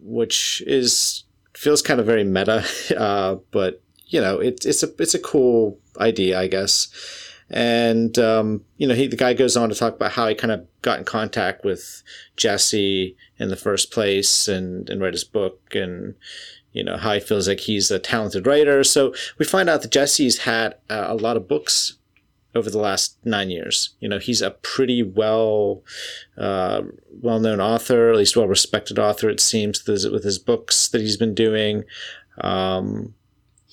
[0.01, 2.65] which is feels kind of very meta,
[2.99, 6.89] uh, but you know, it's it's a it's a cool idea, I guess.
[7.51, 10.53] And um, you know, he the guy goes on to talk about how he kind
[10.53, 12.03] of got in contact with
[12.37, 16.15] Jesse in the first place, and and read his book, and
[16.73, 18.83] you know how he feels like he's a talented writer.
[18.83, 21.99] So we find out that Jesse's had uh, a lot of books
[22.55, 23.91] over the last nine years.
[24.01, 25.83] You know, he's a pretty well,
[26.39, 26.83] uh,
[27.21, 29.29] well known author, at least well respected author.
[29.29, 31.85] It seems with his books that he's been doing.
[32.41, 33.15] Um,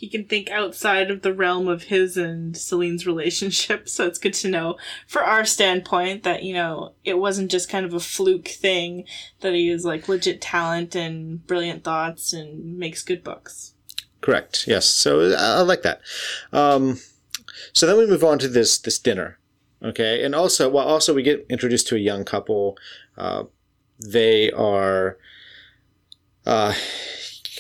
[0.02, 3.88] he can think outside of the realm of his and Celine's relationship.
[3.88, 7.86] So it's good to know for our standpoint that, you know, it wasn't just kind
[7.86, 9.06] of a fluke thing,
[9.42, 13.76] that he is like legit talent and brilliant thoughts and makes good books.
[14.22, 14.66] Correct.
[14.68, 14.88] Yes.
[14.88, 16.02] So I like that.
[16.52, 17.00] Um,
[17.72, 19.38] so then we move on to this, this dinner.
[19.84, 20.26] Okay.
[20.26, 22.76] And also, well, also we get introduced to a young couple.
[23.16, 23.44] Uh,
[24.00, 25.20] they are,
[26.48, 26.74] uh,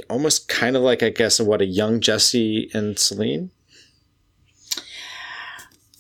[0.09, 3.51] almost kind of like I guess what a young Jesse and Celine.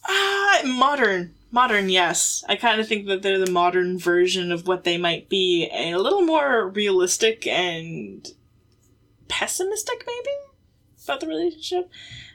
[0.07, 2.43] Uh, modern, modern, yes.
[2.49, 5.95] I kind of think that they're the modern version of what they might be, a
[5.95, 8.27] little more realistic and
[9.27, 10.35] pessimistic, maybe
[11.03, 11.89] about the relationship.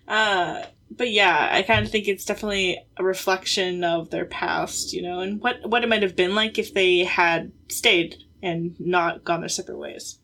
[0.08, 5.02] Uh, but yeah, I kind of think it's definitely a reflection of their past, you
[5.02, 9.24] know, and what what it might have been like if they had stayed and not
[9.24, 10.18] gone their separate ways.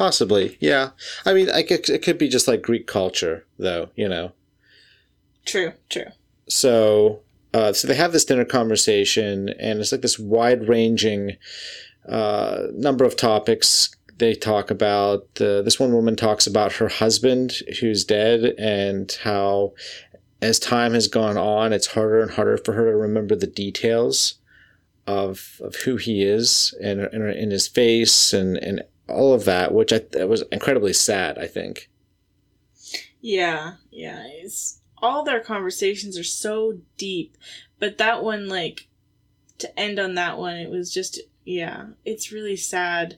[0.00, 0.92] Possibly, yeah.
[1.26, 3.90] I mean, I guess it could be just like Greek culture, though.
[3.96, 4.32] You know.
[5.44, 5.74] True.
[5.90, 6.06] True.
[6.48, 7.20] So,
[7.52, 11.36] uh, so they have this dinner conversation, and it's like this wide-ranging
[12.08, 15.26] uh, number of topics they talk about.
[15.38, 19.74] Uh, this one woman talks about her husband who's dead, and how,
[20.40, 24.36] as time has gone on, it's harder and harder for her to remember the details
[25.06, 29.92] of of who he is and in his face and and all of that, which
[29.92, 31.38] I that was incredibly sad.
[31.38, 31.90] I think.
[33.20, 34.24] Yeah, yeah.
[34.26, 37.36] It's, all their conversations are so deep,
[37.78, 38.88] but that one, like,
[39.58, 43.16] to end on that one, it was just yeah, it's really sad,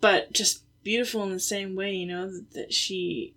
[0.00, 1.94] but just beautiful in the same way.
[1.94, 3.34] You know that she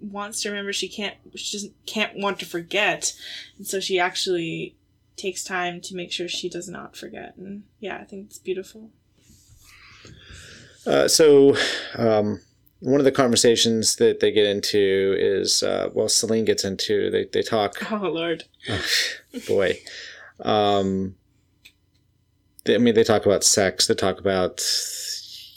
[0.00, 0.72] wants to remember.
[0.72, 1.16] She can't.
[1.34, 3.14] She doesn't can't want to forget,
[3.58, 4.76] and so she actually
[5.16, 7.34] takes time to make sure she does not forget.
[7.36, 8.90] And yeah, I think it's beautiful.
[10.86, 11.56] Uh, so,
[11.96, 12.40] um,
[12.80, 17.26] one of the conversations that they get into is, uh, well, Celine gets into, they,
[17.32, 17.76] they talk.
[17.92, 18.44] Oh, Lord.
[18.68, 18.82] Oh,
[19.46, 19.78] boy.
[20.40, 21.16] Um,
[22.64, 24.62] they, I mean, they talk about sex, they talk about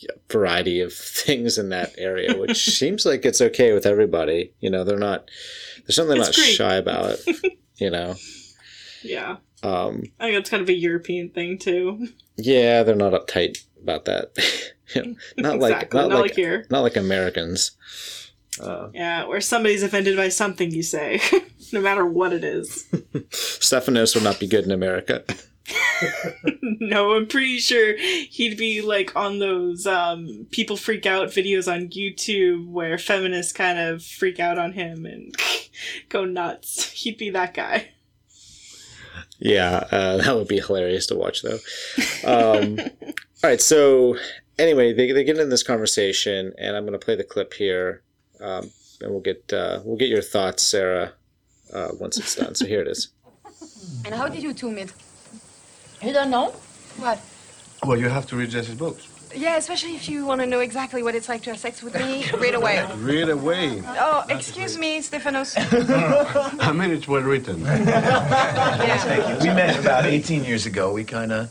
[0.09, 4.53] a variety of things in that area, which seems like it's okay with everybody.
[4.59, 5.29] You know, they're not,
[5.85, 6.55] they're certainly it's not great.
[6.55, 8.15] shy about it, you know?
[9.01, 9.37] Yeah.
[9.63, 12.07] Um, I think that's kind of a European thing, too.
[12.35, 14.37] Yeah, they're not uptight about that.
[15.37, 16.65] not like not, not, like, here.
[16.69, 17.71] Not like Americans.
[18.59, 21.19] Uh, yeah, where somebody's offended by something you say,
[21.73, 22.87] no matter what it is.
[23.31, 25.23] Stephanos would not be good in America.
[26.61, 31.87] no, I'm pretty sure he'd be like on those um, people freak out videos on
[31.87, 35.35] YouTube where feminists kind of freak out on him and
[36.09, 36.91] go nuts.
[36.91, 37.89] He'd be that guy.
[39.39, 41.59] Yeah, uh, that would be hilarious to watch, though.
[42.25, 44.17] Um, all right, so
[44.57, 48.01] anyway, they, they get in this conversation, and I'm going to play the clip here,
[48.39, 48.71] um,
[49.01, 51.13] and we'll get uh, we'll get your thoughts, Sarah,
[51.73, 52.55] uh, once it's done.
[52.55, 53.09] So here it is.
[54.05, 54.93] And how did you two meet?
[56.01, 56.51] You don't know?
[56.97, 57.19] What?
[57.85, 59.07] Well, you have to read Jesse's books.
[59.35, 61.95] Yeah, especially if you want to know exactly what it's like to have sex with
[61.95, 62.25] me.
[62.37, 62.85] right away.
[62.97, 63.81] Right away.
[63.85, 65.55] Oh, excuse me, Stephanos.
[65.57, 67.61] I mean, it's well written.
[67.65, 69.39] yeah.
[69.39, 70.93] We met about 18 years ago.
[70.93, 71.49] We kind of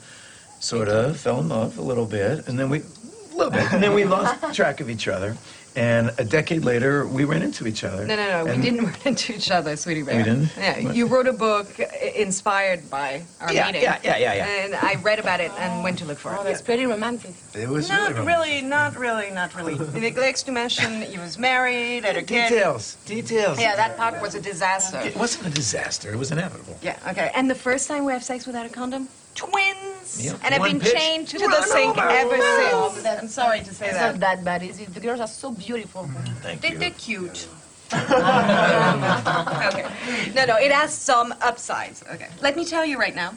[0.61, 3.83] sort of fell in love a little bit, and then we, a little bit, and
[3.83, 5.37] then we lost track of each other.
[5.75, 8.07] And a decade later, we ran into each other.
[8.07, 8.55] No, no, no.
[8.55, 10.19] We didn't run into each other, sweetie bear.
[10.19, 10.51] We didn't?
[10.57, 13.83] Yeah, you wrote a book uh, inspired by our yeah, meeting.
[13.83, 14.65] Yeah, yeah, yeah, yeah.
[14.65, 16.39] And I read about it and went to look for it.
[16.41, 17.35] Oh, that's pretty romantic.
[17.55, 19.73] It was not really, really, not really, not really.
[19.93, 22.49] He neglects to mention he was married, had a kid.
[22.49, 23.61] Details, details.
[23.61, 25.01] Yeah, that part was a disaster.
[25.01, 26.13] It wasn't a disaster.
[26.13, 26.79] It was inevitable.
[26.83, 27.31] Yeah, okay.
[27.35, 29.09] And the first time we have sex without a condom?
[29.35, 30.37] Twins, Yep.
[30.45, 30.93] and I've been pitch.
[30.93, 33.07] chained to the sink ever since.
[33.07, 34.13] I'm sorry to say It's that.
[34.13, 34.93] not that bad, is it?
[34.95, 36.05] The girls are so beautiful.
[36.05, 36.79] Mm, thank They, you.
[36.79, 37.49] they're cute.
[37.93, 39.87] okay.
[40.35, 42.03] No, no, it has some upsides.
[42.13, 42.29] Okay.
[42.41, 43.35] Let me tell you right now,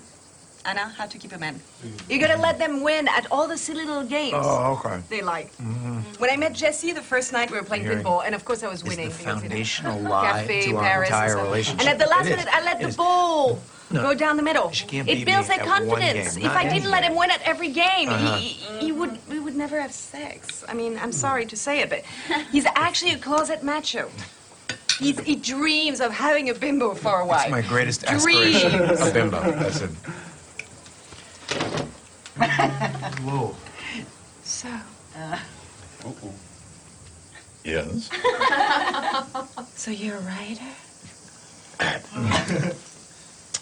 [0.66, 1.60] Anna, how to keep a man.
[2.10, 5.00] You gotta let them win at all the silly little games Oh, okay.
[5.10, 5.52] they like.
[5.58, 6.00] Mm-hmm.
[6.20, 8.64] When I met Jesse the first night, we were playing Hearing pinball, and of course
[8.64, 9.10] I was It's winning.
[9.10, 11.44] the because, you know, foundational lie Cafe, to our Paris, and entire stuff.
[11.44, 11.80] relationship.
[11.82, 12.54] And at the last It minute, is.
[12.54, 12.96] I let It the is.
[12.98, 13.60] ball
[13.92, 14.02] No.
[14.02, 14.72] go down the middle.
[14.72, 16.38] She can't it builds me their confidence.
[16.38, 18.38] If I didn't let him win at every game, Uh-huh.
[18.38, 20.64] he, he, he would we would never have sex.
[20.68, 22.04] I mean, I'm sorry to say it, but
[22.52, 24.10] he's actually a closet macho.
[25.00, 27.40] He's, he dreams of having a bimbo for a while.
[27.40, 28.72] That's my greatest aspiration.
[28.78, 29.02] Dreams.
[29.02, 29.42] A bimbo.
[29.52, 29.90] That's it.
[33.22, 33.56] Whoa.
[34.44, 34.70] So,
[35.18, 35.40] uh
[37.64, 38.10] Yes.
[39.76, 40.72] so you're a writer?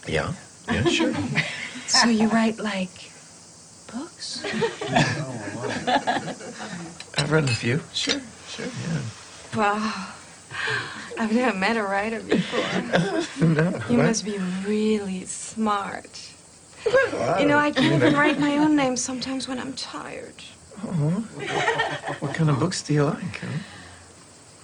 [0.07, 0.33] Yeah.
[0.71, 1.13] Yeah, sure.
[1.87, 2.89] So you write like
[3.91, 4.43] books?
[4.95, 5.69] Oh,
[7.17, 7.79] I've written a few.
[7.93, 8.19] Sure.
[8.49, 8.65] Sure.
[8.65, 9.01] Yeah.
[9.55, 10.07] Wow.
[11.17, 12.59] I've never met a writer before.
[13.47, 13.73] No.
[13.89, 16.21] You must be really smart.
[17.39, 20.33] You know, I can't even write my own name sometimes when I'm tired.
[20.77, 21.09] Uh-huh.
[22.19, 23.39] What kind of books do you like?
[23.39, 23.47] huh?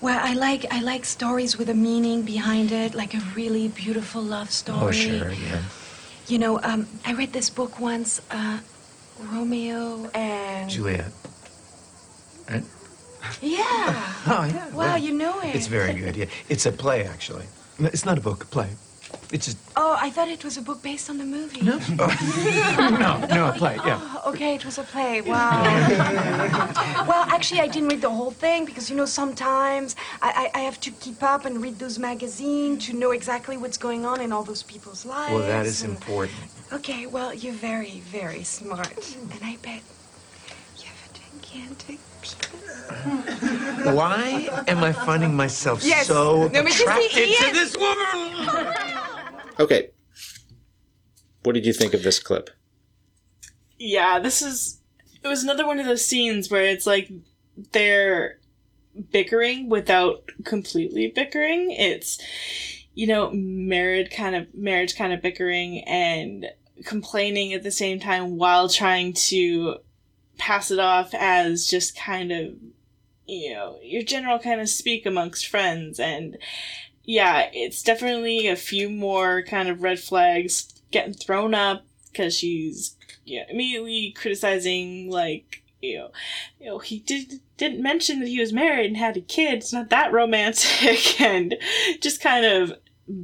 [0.01, 4.21] Well, I like I like stories with a meaning behind it, like a really beautiful
[4.21, 4.79] love story.
[4.81, 5.31] Oh, sure.
[5.31, 5.61] Yeah.
[6.27, 8.59] You know, um, I read this book once, uh,
[9.33, 11.11] Romeo and Juliet.
[12.49, 12.63] Right?
[13.41, 14.05] Yeah.
[14.27, 14.69] Oh, yeah.
[14.75, 15.55] Wow, you know it.
[15.55, 16.15] It's very good.
[16.15, 16.25] Yeah.
[16.49, 17.45] It's a play, actually.
[17.79, 18.43] It's not a book.
[18.43, 18.69] A play.
[19.31, 21.61] It's just Oh, I thought it was a book based on the movie.
[21.61, 21.77] no,
[23.05, 23.75] no, no, a play.
[23.85, 23.99] Yeah.
[24.01, 25.21] Oh, okay, it was a play.
[25.21, 25.63] Wow.
[27.07, 30.61] well, actually, I didn't read the whole thing because, you know, sometimes I, I, I
[30.63, 34.31] have to keep up and read those magazines to know exactly what's going on in
[34.31, 35.33] all those people's lives.
[35.33, 36.37] Well, that is and- important.
[36.73, 39.15] Okay, well, you're very, very smart.
[39.33, 39.81] And I bet
[40.77, 42.58] you have a gigantic penis.
[43.95, 46.07] Why am I finding myself Yes.
[46.07, 47.53] so No, because he attracted to is.
[47.53, 48.75] this woman?
[49.59, 49.89] Okay.
[51.43, 52.49] What did you think of this clip?
[53.77, 54.79] yeah, this is
[55.23, 57.09] it was another one of those scenes where it's like
[57.73, 58.39] they're
[59.11, 61.71] bickering without completely bickering.
[61.71, 62.19] It's
[62.93, 66.45] you know, married kind of marriage kind of bickering and
[66.85, 69.77] complaining at the same time while trying to
[70.37, 72.53] pass it off as just kind of
[73.29, 76.37] you know, your general kind of speak amongst friends and
[77.03, 82.95] yeah, it's definitely a few more kind of red flags getting thrown up because she's
[83.25, 86.11] yeah, immediately criticizing like you know,
[86.59, 89.55] you know he did didn't mention that he was married and had a kid.
[89.55, 91.55] It's not that romantic, and
[92.01, 92.73] just kind of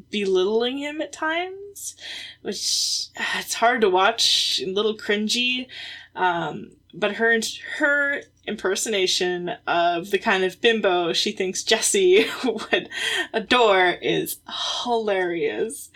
[0.09, 1.95] belittling him at times,
[2.41, 5.67] which ah, it's hard to watch, a little cringy.
[6.15, 7.39] Um, but her
[7.77, 12.89] her impersonation of the kind of bimbo she thinks Jesse would
[13.33, 14.37] adore is
[14.83, 15.89] hilarious.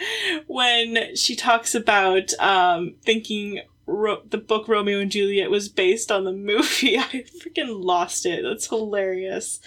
[0.47, 6.23] When she talks about um, thinking Ro- the book Romeo and Juliet was based on
[6.23, 8.43] the movie, I freaking lost it.
[8.43, 9.59] That's hilarious.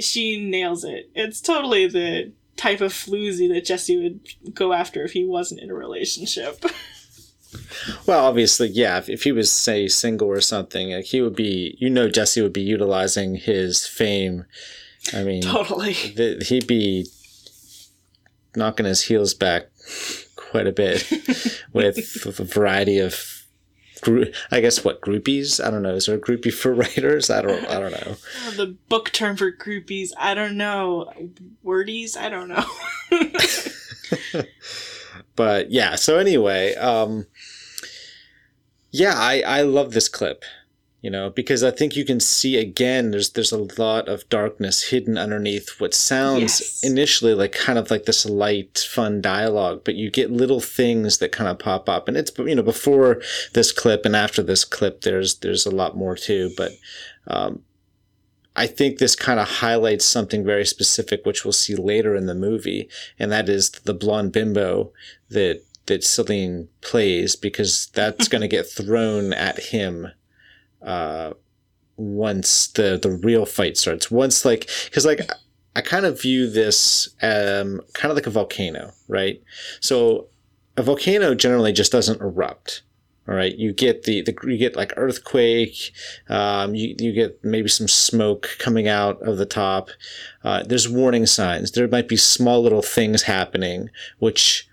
[0.00, 1.10] She nails it.
[1.14, 5.70] It's totally the type of floozy that Jesse would go after if he wasn't in
[5.70, 6.64] a relationship.
[8.06, 8.98] Well, obviously, yeah.
[8.98, 12.40] If, if he was, say, single or something, like he would be, you know, Jesse
[12.42, 14.44] would be utilizing his fame.
[15.12, 15.94] I mean, totally.
[15.94, 17.06] th- he'd be
[18.54, 19.68] knocking his heels back
[20.36, 21.10] quite a bit
[21.72, 23.42] with a variety of,
[24.02, 25.64] group, I guess, what groupies?
[25.64, 25.94] I don't know.
[25.94, 27.30] Is there a groupie for writers?
[27.30, 27.64] I don't.
[27.66, 28.16] I don't know.
[28.56, 31.12] The book term for groupies, I don't know.
[31.64, 32.64] Wordies, I don't know.
[35.36, 37.26] but yeah so anyway um
[38.92, 40.44] yeah i i love this clip
[41.00, 44.90] you know because i think you can see again there's there's a lot of darkness
[44.90, 46.84] hidden underneath what sounds Yes.
[46.84, 51.32] initially like kind of like this light fun dialogue but you get little things that
[51.32, 53.20] kind of pop up and it's you know before
[53.54, 56.70] this clip and after this clip there's there's a lot more too but
[57.26, 57.62] um
[58.54, 62.34] I think this kind of highlights something very specific, which we'll see later in the
[62.34, 62.86] movie,
[63.18, 64.92] and that is the blonde bimbo
[65.30, 70.08] that that Celine plays, because that's going to get thrown at him
[70.80, 71.32] uh,
[71.96, 74.10] once the the real fight starts.
[74.10, 75.30] Once like, because like
[75.74, 79.42] I kind of view this um, kind of like a volcano, right?
[79.80, 80.28] So
[80.76, 82.82] a volcano generally just doesn't erupt.
[83.28, 85.92] All right, you get the, the you get like earthquake,
[86.28, 89.90] um, you you get maybe some smoke coming out of the top.
[90.42, 91.70] Uh, there's warning signs.
[91.70, 94.68] There might be small little things happening which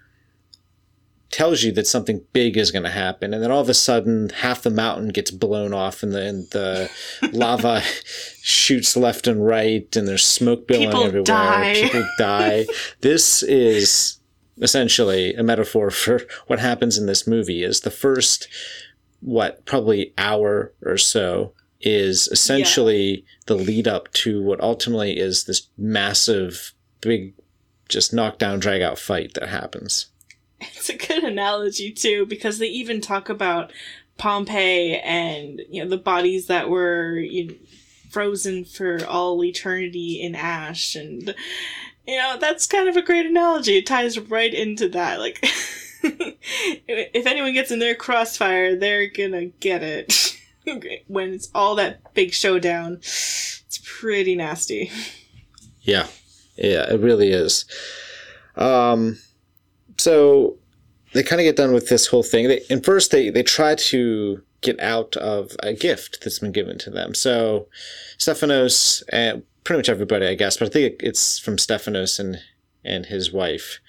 [1.31, 4.29] tells you that something big is going to happen and then all of a sudden
[4.29, 6.89] half the mountain gets blown off and the, and the
[7.31, 7.81] lava
[8.41, 11.23] shoots left and right and there's smoke billowing People everywhere.
[11.25, 11.73] die.
[11.83, 12.65] people die.
[13.01, 14.17] This is
[14.61, 18.47] essentially a metaphor for what happens in this movie is the first
[19.21, 25.67] what probably hour or so is essentially the lead up to what ultimately is this
[25.77, 27.33] massive big
[27.87, 30.07] just knockdown drag out fight that happens
[30.75, 33.71] It's a good analogy too, because they even talk about
[34.17, 37.53] Pompeii and you know the bodies that were you know,
[38.09, 41.33] frozen for all eternity in ash, and
[42.05, 43.77] you know that's kind of a great analogy.
[43.77, 45.19] It ties right into that.
[45.19, 45.39] Like,
[46.03, 50.37] if anyone gets in their crossfire, they're gonna get it
[51.07, 52.97] when it's all that big showdown.
[52.97, 54.91] It's pretty nasty.
[55.81, 56.07] Yeah,
[56.57, 57.65] yeah, it really is.
[58.55, 59.17] Um,
[59.99, 60.57] so
[61.13, 62.47] they kind of get done with this whole thing.
[62.47, 66.77] They, and first, they they try to get out of a gift that's been given
[66.79, 67.13] to them.
[67.13, 67.67] So
[68.17, 72.39] Stephanos and pretty much everybody, I guess, but I think it's from Stephanos and
[72.83, 73.79] and his wife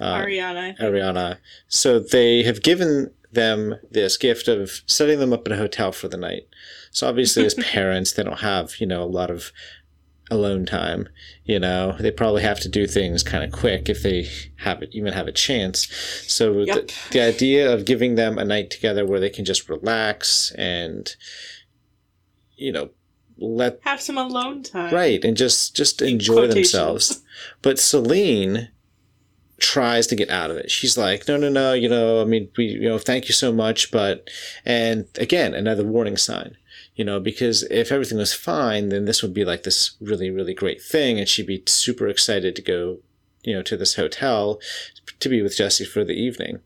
[0.00, 1.38] uh, Ariana, Ariana.
[1.68, 6.08] So they have given them this gift of setting them up in a hotel for
[6.08, 6.46] the night.
[6.90, 9.52] So obviously, as parents, they don't have you know a lot of
[10.30, 11.08] alone time.
[11.44, 14.90] You know, they probably have to do things kind of quick if they have it,
[14.92, 15.86] even have a chance.
[16.26, 16.74] So Yep.
[16.88, 21.14] the, the idea of giving them a night together where they can just relax and
[22.56, 22.90] you know
[23.40, 24.92] let have some alone time.
[24.92, 26.54] right and just just enjoy quotations.
[26.72, 27.22] themselves
[27.62, 28.68] but celine
[29.60, 32.48] tries to get out of it she's like no no no you know i mean
[32.56, 34.28] we you know thank you so much but
[34.64, 36.56] and again another warning sign
[36.98, 40.52] you know because if everything was fine then this would be like this really really
[40.52, 42.98] great thing and she'd be super excited to go
[43.42, 44.60] you know to this hotel
[45.18, 46.60] to be with jesse for the evening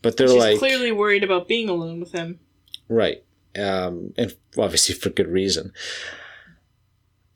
[0.00, 2.40] but they're She's like clearly worried about being alone with him.
[2.88, 3.22] Right.
[3.56, 5.72] Um, and obviously for good reason.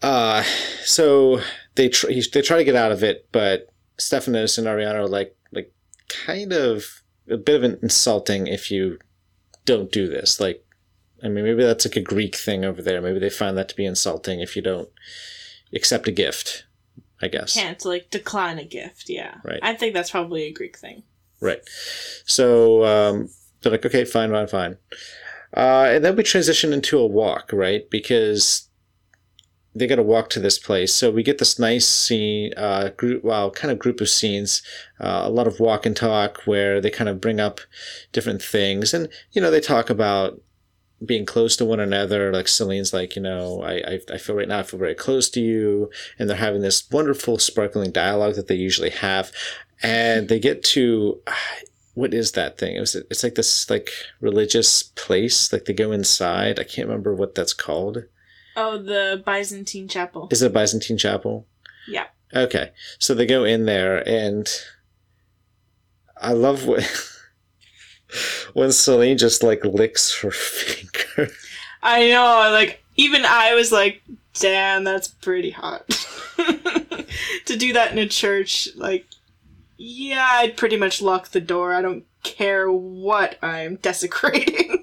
[0.03, 0.43] Uh,
[0.85, 1.41] so
[1.75, 5.09] they tr- he, they try to get out of it, but Stephanos and Ariana are
[5.09, 5.73] like like
[6.09, 8.99] kind of a bit of an insulting if you
[9.65, 10.39] don't do this.
[10.39, 10.65] Like,
[11.23, 13.01] I mean, maybe that's like a Greek thing over there.
[13.01, 14.91] Maybe they find that to be insulting if you don't
[15.73, 16.65] accept a gift.
[17.23, 17.55] I guess.
[17.55, 19.09] Can't like decline a gift.
[19.09, 19.61] Yeah, Right.
[19.63, 21.03] I think that's probably a Greek thing.
[21.41, 21.61] Right.
[22.27, 24.77] So um, they're like, okay, fine, fine, fine.
[25.57, 27.89] Uh, and then we transition into a walk, right?
[27.89, 28.69] Because
[29.75, 30.95] they got to walk to this place.
[30.95, 34.63] So we get this nice scene, uh, group, well, kind of group of scenes,
[35.01, 37.61] uh, a lot of walk and talk where they kind of bring up
[38.13, 38.95] different things.
[38.95, 40.41] And, you know, they talk about
[41.05, 42.33] being close to one another.
[42.33, 45.29] Like Celine's like, you know, I, I, I feel right now I feel very close
[45.31, 45.91] to you.
[46.19, 49.33] And they're having this wonderful, sparkling dialogue that they usually have.
[49.83, 51.21] And they get to,
[51.95, 52.77] what is that thing?
[52.77, 53.91] It was, it's like this like
[54.21, 55.53] religious place.
[55.53, 56.59] Like they go inside.
[56.59, 58.05] I can't remember what that's called.
[58.57, 60.29] Oh, the Byzantine Chapel.
[60.31, 61.47] Is it a Byzantine chapel?
[61.87, 62.07] Yeah.
[62.35, 62.73] Okay.
[62.99, 64.49] So they go in there and
[66.17, 66.83] I love when,
[68.57, 71.31] when Celine just like licks her finger.
[71.83, 72.49] I know.
[72.51, 74.03] Like even I was like,
[74.33, 75.87] "Damn, that's pretty hot."
[77.45, 79.05] to do that in a church, like,
[79.77, 81.75] yeah, I'd pretty much lock the door.
[81.75, 84.79] I don't care what I'm desecrating.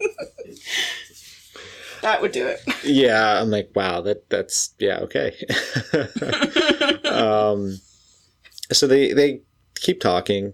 [2.03, 2.59] that would do it.
[2.83, 5.35] yeah, I'm like, wow, that that's yeah, okay.
[7.05, 7.79] um,
[8.71, 9.41] so they they
[9.73, 10.53] keep talking,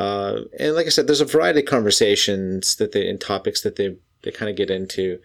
[0.00, 3.76] uh, and like I said, there's a variety of conversations that they and topics that
[3.76, 5.20] they they kind of get into,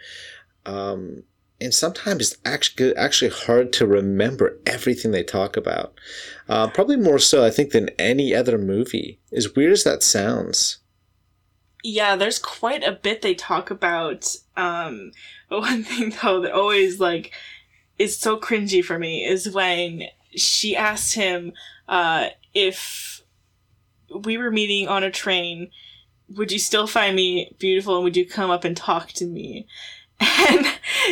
[0.65, 1.23] um,
[1.61, 5.93] and sometimes it's actually actually hard to remember everything they talk about.
[6.49, 9.17] Uh, probably more so, I think, than any other movie.
[9.32, 10.80] As weird as that sounds.
[11.82, 14.36] Yeah, there's quite a bit they talk about.
[14.57, 15.13] Um,
[15.47, 17.32] one thing though that always like
[17.97, 20.03] is so cringy for me is when
[20.36, 21.53] she asks him
[21.88, 23.14] uh, if
[24.24, 25.70] we were meeting on a train,
[26.30, 29.68] would you still find me beautiful and would you come up and talk to me?
[30.47, 30.66] And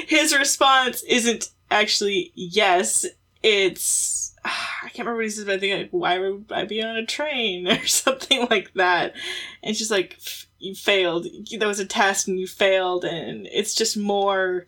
[0.07, 3.05] his response isn't actually yes.
[3.41, 6.81] It's I can't remember what he says, but I think like, why would I be
[6.81, 9.13] on a train or something like that?
[9.61, 10.19] And she's like,
[10.59, 11.27] you failed.
[11.57, 14.65] That was a test and you failed, and it's just more.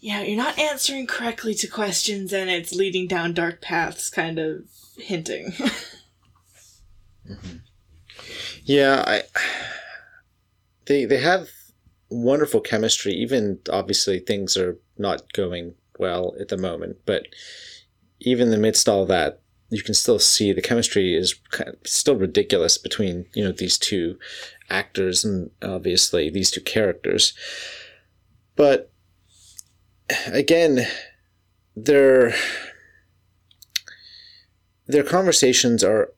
[0.00, 4.64] Yeah, you're not answering correctly to questions, and it's leading down dark paths, kind of
[4.96, 5.52] hinting.
[7.30, 7.56] Mm-hmm.
[8.64, 9.22] Yeah, I
[10.86, 11.48] they they have
[12.10, 13.12] wonderful chemistry.
[13.12, 17.26] Even obviously things are not going well at the moment, but
[18.20, 21.76] even in the midst all that, you can still see the chemistry is kind of
[21.86, 24.18] still ridiculous between you know these two
[24.68, 27.32] actors and obviously these two characters.
[28.56, 28.90] But
[30.26, 30.86] again,
[31.76, 32.34] their
[34.86, 36.12] their conversations are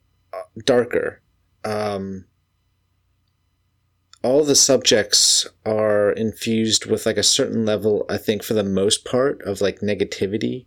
[0.65, 1.21] darker.
[1.63, 2.25] Um,
[4.23, 9.05] all the subjects are infused with like a certain level, I think, for the most
[9.05, 10.65] part, of like negativity.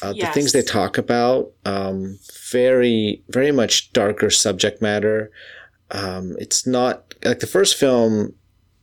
[0.00, 2.20] Uh, The things they talk about, um,
[2.52, 5.32] very, very much darker subject matter.
[5.90, 8.34] Um, it's not like the first film.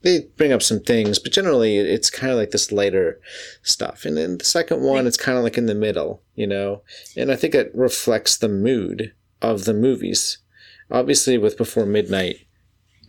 [0.02, 3.20] They bring up some things, but generally it's kind of like this lighter
[3.64, 4.04] stuff.
[4.04, 6.82] And then the second one, it's kind of like in the middle, you know.
[7.16, 10.40] And I think it reflects the mood of the movies.
[10.92, 12.46] Obviously, with Before Midnight,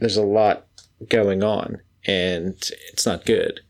[0.01, 0.67] there's a lot
[1.09, 2.55] going on, and
[2.93, 3.61] it's not good.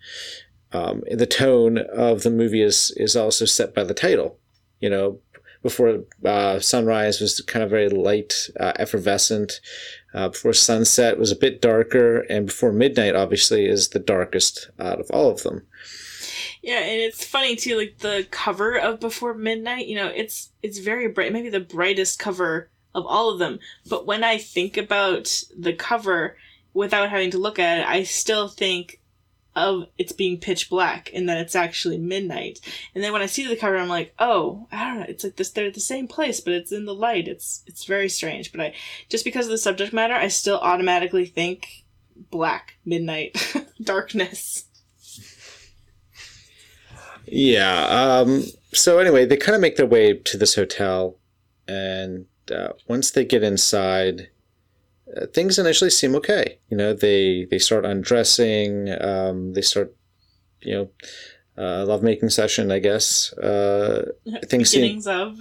[0.72, 4.38] Um, the tone of the movie is is also set by the title.
[4.80, 5.20] You know,
[5.62, 9.60] before uh, sunrise was kind of very light, uh, effervescent.
[10.14, 15.00] Uh, before sunset was a bit darker, and before midnight, obviously, is the darkest out
[15.00, 15.66] of all of them.
[16.66, 20.78] Yeah, and it's funny too, like the cover of Before Midnight, you know, it's it's
[20.78, 23.60] very bright, maybe the brightest cover of all of them.
[23.88, 26.36] But when I think about the cover
[26.74, 29.00] without having to look at it, I still think
[29.54, 32.60] of it's being pitch black and that it's actually midnight.
[32.96, 35.36] And then when I see the cover I'm like, "Oh, I don't know, it's like
[35.36, 38.50] this they're at the same place, but it's in the light." It's it's very strange,
[38.50, 38.74] but I
[39.08, 41.84] just because of the subject matter, I still automatically think
[42.16, 44.65] black, midnight, darkness.
[47.26, 47.86] Yeah.
[47.86, 51.16] Um, so anyway, they kind of make their way to this hotel,
[51.66, 54.28] and uh, once they get inside,
[55.16, 56.58] uh, things initially seem okay.
[56.68, 58.90] You know, they they start undressing.
[59.00, 59.94] Um, they start,
[60.60, 60.90] you know,
[61.58, 62.70] uh, lovemaking session.
[62.70, 63.32] I guess.
[63.34, 64.12] Uh,
[64.46, 65.38] things seem, Beginnings of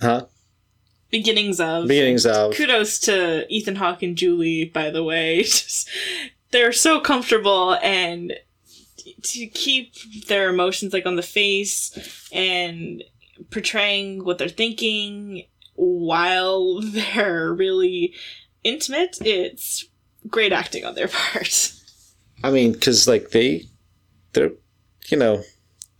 [0.00, 0.26] huh?
[1.10, 2.54] beginnings of Beginnings of.
[2.54, 5.88] kudos to Ethan Hawke and Julie by the way just
[6.52, 8.32] they're so comfortable and
[9.22, 9.94] to keep
[10.26, 13.02] their emotions like on the face and
[13.50, 15.44] portraying what they're thinking
[15.74, 18.14] while they're really
[18.62, 19.86] intimate it's
[20.28, 21.72] great acting on their part
[22.42, 23.64] I mean, because like they,
[24.32, 24.52] they're,
[25.08, 25.42] you know,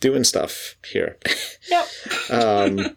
[0.00, 1.18] doing stuff here.
[1.70, 1.86] yep
[2.30, 2.78] um,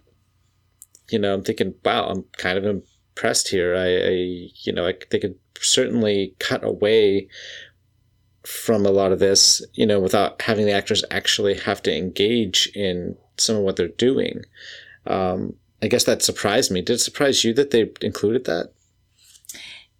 [1.09, 3.75] you know, I'm thinking, wow, I'm kind of impressed here.
[3.75, 7.27] I, I you know, I, they could certainly cut away
[8.45, 12.67] from a lot of this, you know, without having the actors actually have to engage
[12.75, 14.43] in some of what they're doing.
[15.05, 16.81] Um, I guess that surprised me.
[16.81, 18.71] Did it surprise you that they included that?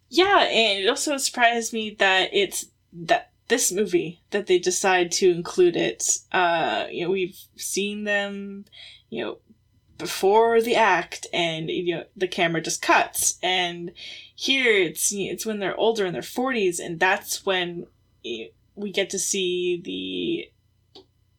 [0.08, 5.30] Yeah, and it also surprised me that it's that this movie that they decide to
[5.30, 6.18] include it.
[6.32, 8.64] Uh, you know, we've seen them,
[9.10, 9.38] you know,
[9.98, 13.38] before the act, and you know the camera just cuts.
[13.42, 13.92] And
[14.34, 17.86] here it's it's when they're older in their forties, and that's when
[18.24, 20.50] we get to see the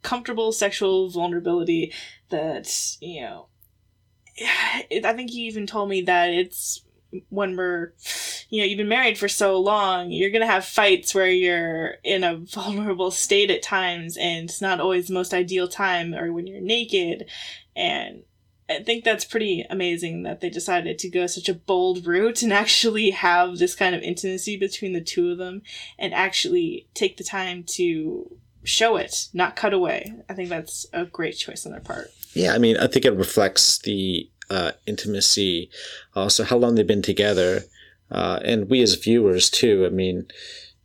[0.02, 1.92] comfortable sexual vulnerability
[2.30, 3.48] that you know.
[4.42, 6.84] I think you even told me that it's
[7.30, 7.94] when we're
[8.50, 12.24] you know you've been married for so long you're gonna have fights where you're in
[12.24, 16.46] a vulnerable state at times and it's not always the most ideal time or when
[16.46, 17.26] you're naked
[17.76, 18.24] and
[18.70, 22.54] i think that's pretty amazing that they decided to go such a bold route and
[22.64, 25.62] actually have this kind of intimacy between the two of them
[26.00, 31.06] and actually take the time to show it not cut away i think that's a
[31.06, 35.70] great choice on their part Yeah, I mean, I think it reflects the uh, intimacy,
[36.16, 37.64] also how long they've been together,
[38.12, 39.86] uh, and we as viewers too.
[39.86, 40.28] I mean,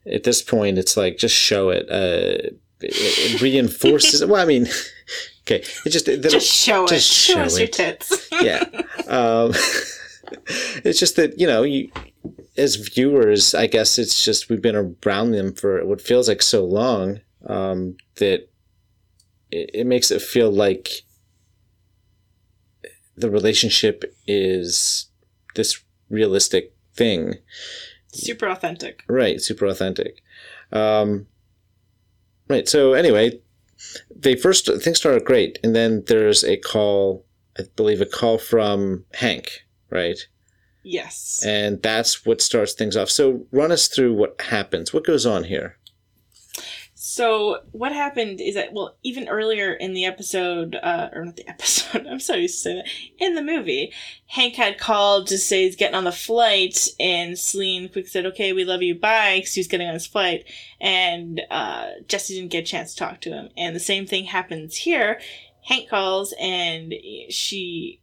[0.07, 1.87] at this point, it's like just show it.
[1.91, 2.95] Uh, it,
[3.35, 4.25] it reinforces.
[4.25, 4.69] well, I mean,
[5.51, 7.73] okay, it just it, just show it show, show us your it.
[7.73, 8.65] tits yeah.
[9.09, 9.53] Um,
[10.85, 11.91] it's just that you know you
[12.57, 16.65] as viewers, I guess it's just we've been around them for what feels like so
[16.65, 18.49] long um, that
[19.51, 21.03] it, it makes it feel like
[23.17, 25.07] the relationship is
[25.55, 27.35] this realistic thing.
[28.13, 30.23] super authentic Right, super authentic.
[30.73, 31.27] Um,
[32.49, 33.41] right, so anyway,
[34.15, 37.25] they first things started great, and then there's a call,
[37.59, 40.19] I believe, a call from Hank, right?
[40.83, 43.11] yes And that's what starts things off.
[43.11, 44.93] So run us through what happens.
[44.93, 45.77] What goes on here?
[47.03, 51.49] So what happened is that well, even earlier in the episode, uh, or not the
[51.49, 53.95] episode, I'm so used to that in the movie,
[54.27, 58.53] Hank had called to say he's getting on the flight, and Celine quick said, "Okay,
[58.53, 60.45] we love you, bye," because he was getting on his flight,
[60.79, 64.27] and uh, Jesse didn't get a chance to talk to him, and the same thing
[64.27, 65.23] happens here.
[65.63, 66.93] Hank calls, and
[67.31, 68.03] she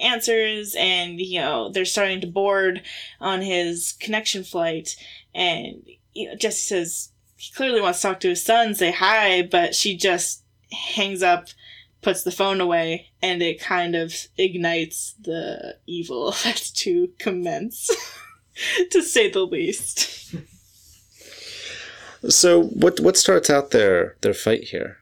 [0.00, 2.80] answers and you know they're starting to board
[3.20, 4.96] on his connection flight
[5.34, 5.82] and
[6.14, 9.74] you know jesse says he clearly wants to talk to his son say hi but
[9.74, 11.48] she just hangs up
[12.02, 17.90] puts the phone away and it kind of ignites the evil that's to commence
[18.90, 20.34] to say the least
[22.30, 24.98] So what what starts out their their fight here?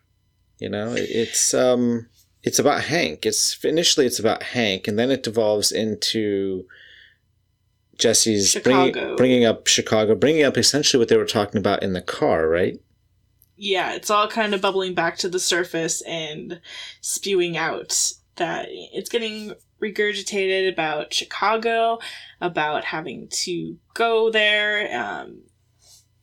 [0.59, 2.09] You know, it's um
[2.43, 3.25] it's about Hank.
[3.25, 6.67] It's initially it's about Hank, and then it devolves into
[7.99, 12.03] Jesse's bringing, bringing up Chicago, bringing up essentially what they were talking about in the
[12.03, 12.81] car, right?
[13.63, 16.61] yeah, it's all kind of bubbling back to the surface and
[17.01, 22.01] spewing out that it's getting regurgitated about Chicago,
[22.41, 25.43] about having to go there, um,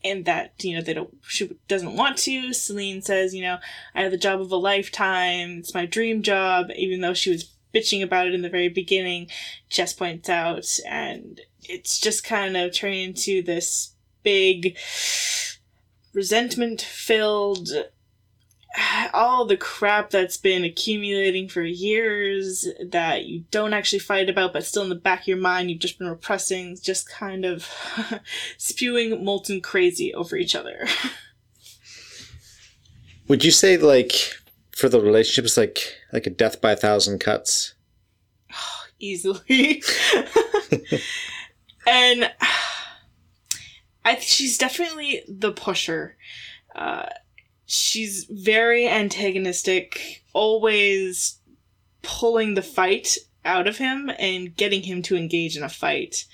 [0.03, 2.51] and that you know they don't she doesn't want to.
[2.51, 3.59] Celine says, you know,
[3.95, 5.59] I have the job of a lifetime.
[5.59, 9.29] It's my dream job, even though she was bitching about it in the very beginning.
[9.69, 13.93] Jess points out, and it's just kind of turning into this
[14.23, 14.77] big
[16.13, 17.69] resentment filled
[19.13, 24.63] all the crap that's been accumulating for years that you don't actually fight about but
[24.63, 27.67] still in the back of your mind you've just been repressing just kind of
[28.57, 30.87] spewing molten crazy over each other
[33.29, 34.11] Would you say like
[34.71, 37.75] for the relationship it's like like a death by a thousand cuts?
[38.99, 39.83] easily
[41.89, 42.31] and
[44.05, 46.15] i she's definitely the pusher.
[46.75, 47.07] Uh,
[47.65, 51.39] she's very antagonistic always
[52.01, 56.25] pulling the fight out of him and getting him to engage in a fight.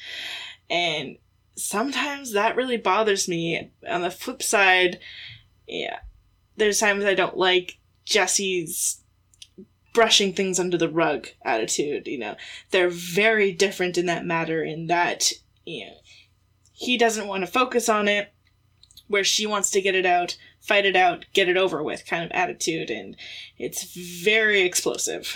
[0.70, 1.18] And
[1.56, 3.72] sometimes that really bothers me.
[3.88, 5.00] On the flip side
[5.68, 6.00] yeah
[6.58, 9.02] there's times i don't like jesse's
[9.94, 12.36] brushing things under the rug attitude you know.
[12.72, 15.32] They're very different in that matter in that
[15.66, 15.94] you know
[16.72, 18.34] he doesn't want to focus on it
[19.08, 22.24] where she wants to get it out fight it out get it over with kind
[22.24, 23.16] of attitude and
[23.58, 23.94] it's
[24.24, 25.36] very explosive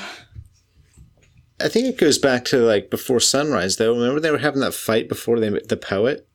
[1.61, 3.93] I think it goes back to like before sunrise though.
[3.93, 6.25] Remember they were having that fight before they met the poet?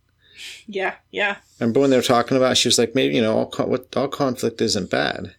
[0.67, 2.57] yeah yeah Remember when they were talking about?
[2.57, 5.35] She was like, maybe you know, all what all conflict isn't bad.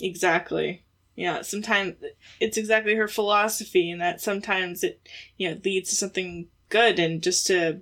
[0.00, 0.84] Exactly.
[1.16, 1.96] Yeah, sometimes
[2.38, 5.00] it's exactly her philosophy, and that sometimes it,
[5.36, 7.80] you know, leads to something good, and just to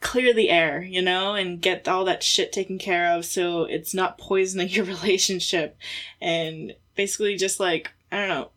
[0.00, 3.94] clear the air, you know, and get all that shit taken care of, so it's
[3.94, 5.76] not poisoning your relationship,
[6.20, 8.50] and basically just like I don't know,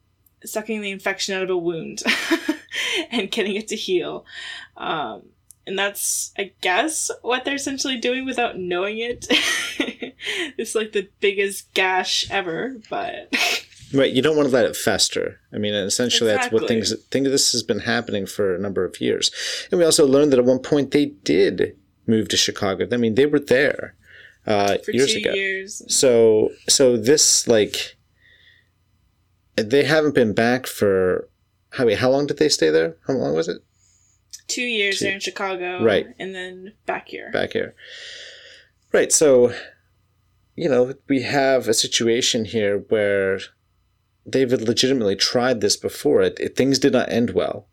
[0.43, 2.03] sucking the infection out of a wound,
[3.11, 4.25] and getting it to heal.
[4.77, 5.23] Um,
[5.67, 9.25] and that's, I guess, what they're essentially doing without knowing it.
[10.57, 13.33] it's like the biggest gash ever, but
[13.95, 15.39] Right, you don't want to let it fester.
[15.53, 16.93] I mean, essentially, that's what things.
[17.11, 19.31] Think this has been happening for a number of years,
[19.71, 21.77] and we also learned that at one point they did
[22.07, 22.87] move to Chicago.
[22.91, 23.95] I mean, they were there
[24.45, 25.33] uh, for years two ago.
[25.33, 25.81] years.
[25.87, 27.95] So, so this like
[29.55, 31.29] they haven't been back for
[31.71, 32.97] how how long did they stay there?
[33.07, 33.61] How long was it?
[34.47, 35.83] Two years Two- there in Chicago.
[35.83, 36.07] Right.
[36.19, 37.31] And then back here.
[37.31, 37.75] back here.
[38.91, 39.11] Right.
[39.11, 39.53] So,
[40.55, 43.39] you know, we have a situation here where
[44.25, 46.21] they've legitimately tried this before.
[46.21, 47.67] It, it things did not end well,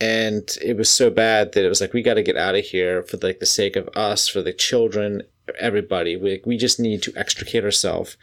[0.00, 2.64] and it was so bad that it was like we got to get out of
[2.64, 5.22] here for like the sake of us, for the children,
[5.58, 6.16] everybody.
[6.16, 8.16] We we just need to extricate ourselves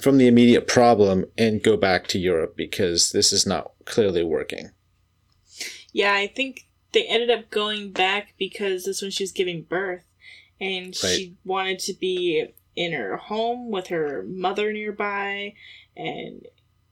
[0.00, 4.70] from the immediate problem and go back to Europe because this is not clearly working.
[5.92, 10.04] Yeah, I think they ended up going back because this when she was giving birth.
[10.60, 12.46] And she wanted to be
[12.76, 15.54] in her home with her mother nearby
[15.96, 16.46] and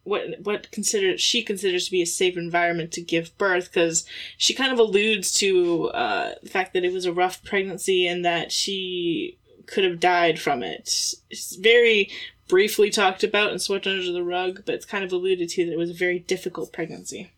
[0.05, 4.05] what what considered she considers to be a safe environment to give birth because
[4.37, 8.25] she kind of alludes to uh, the fact that it was a rough pregnancy and
[8.25, 11.15] that she could have died from it.
[11.31, 12.11] It's very
[12.49, 15.73] briefly talked about and swept under the rug, but it's kind of alluded to that
[15.73, 17.31] it was a very difficult pregnancy.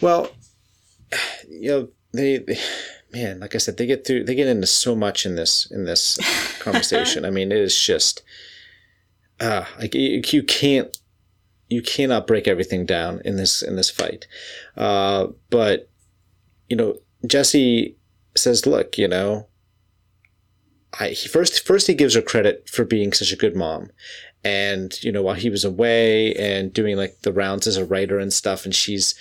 [0.00, 0.30] Well,
[1.48, 2.58] you know, they, they
[3.12, 5.84] man, like I said, they get through they get into so much in this in
[5.84, 6.18] this
[6.60, 7.24] conversation.
[7.24, 8.22] I mean, it is just
[9.40, 10.96] uh like you, you can't
[11.68, 14.26] you cannot break everything down in this in this fight.
[14.76, 15.88] Uh but
[16.68, 17.96] you know, Jesse
[18.36, 19.48] says, "Look, you know,
[20.98, 23.90] I he first first he gives her credit for being such a good mom."
[24.42, 28.18] And you know, while he was away and doing like the rounds as a writer
[28.18, 29.14] and stuff, and she's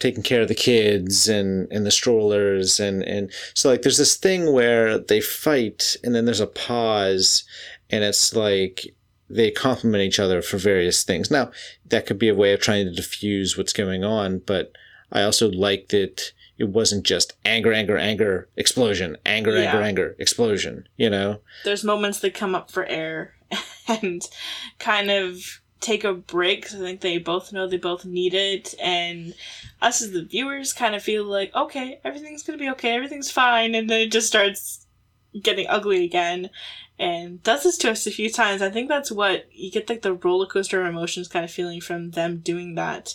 [0.00, 4.16] taking care of the kids and and the strollers and and so like there's this
[4.16, 7.44] thing where they fight and then there's a pause
[7.90, 8.94] and it's like
[9.30, 11.30] they complement each other for various things.
[11.30, 11.50] Now,
[11.88, 14.72] that could be a way of trying to diffuse what's going on, but
[15.12, 19.70] I also like that it wasn't just anger, anger, anger, explosion, anger, Yeah.
[19.70, 21.40] anger, anger, explosion, you know?
[21.64, 23.34] There's moments they come up for air
[23.88, 24.22] and
[24.78, 26.66] kind of take a break.
[26.66, 29.32] I think they both know they both need it and
[29.80, 33.74] us as the viewers kind of feel like okay everything's gonna be okay everything's fine
[33.74, 34.84] and then it just starts
[35.42, 36.50] getting ugly again
[37.00, 38.60] and does this to us a few times.
[38.60, 41.80] I think that's what you get like the roller coaster of emotions kind of feeling
[41.80, 43.14] from them doing that.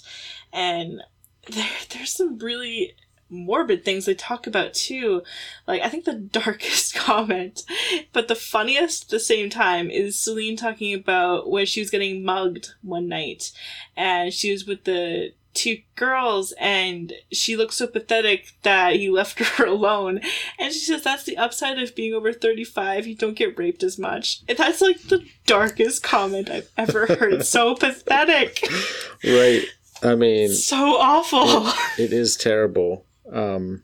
[0.52, 1.04] And
[1.52, 2.96] there there's some really
[3.30, 5.22] morbid things they talk about too.
[5.68, 7.62] Like I think the darkest comment
[8.12, 12.26] but the funniest at the same time is Celine talking about when she was getting
[12.26, 13.52] mugged one night
[13.96, 19.40] and she was with the two girls and she looked so pathetic that he left
[19.58, 20.20] her alone
[20.60, 23.98] and she says that's the upside of being over 35 you don't get raped as
[23.98, 28.64] much and that's like the darkest comment i've ever heard so pathetic
[29.24, 29.64] Right.
[30.04, 33.06] I mean, so awful it is terrible.
[33.32, 33.84] Um,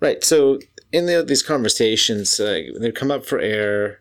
[0.00, 0.22] right.
[0.24, 0.58] So
[0.92, 4.00] in the, these conversations, uh, they come up for air,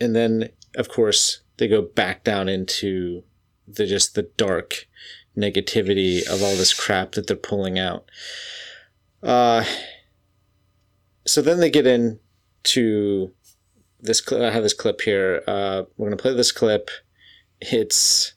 [0.00, 3.22] and then of course they go back down into
[3.76, 4.86] the just the dark
[5.36, 8.08] negativity of all this crap that they're pulling out.
[9.22, 9.64] Uh,
[11.26, 13.32] so then they get into
[14.00, 14.22] this.
[14.24, 15.42] Cl- I have this clip here.
[15.46, 16.90] Uh, we're gonna play this clip.
[17.60, 18.34] It's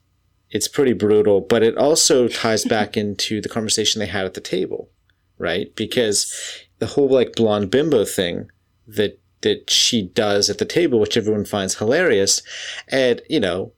[0.50, 4.42] it's pretty brutal, but it also ties back into the conversation they had at the
[4.42, 4.90] table,
[5.38, 5.76] right?
[5.76, 6.34] Because
[6.80, 8.50] the whole like blonde bimbo thing
[8.88, 12.42] that that she does at the table, which everyone finds hilarious,
[12.88, 13.74] and you know,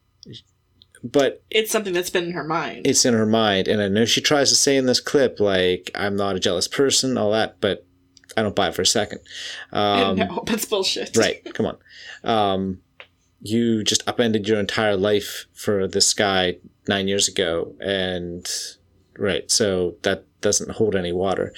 [1.04, 4.06] but it's something that's been in her mind it's in her mind, and I know
[4.06, 7.60] she tries to say in this clip like I'm not a jealous person, all that,
[7.62, 7.86] but
[8.38, 9.20] I don't buy it for a second.
[9.72, 11.78] Um, no that's bullshit right come on
[12.24, 12.82] um,
[13.41, 18.50] you just upended your entire life for this guy nine years ago and
[19.18, 21.54] right so that doesn't hold any water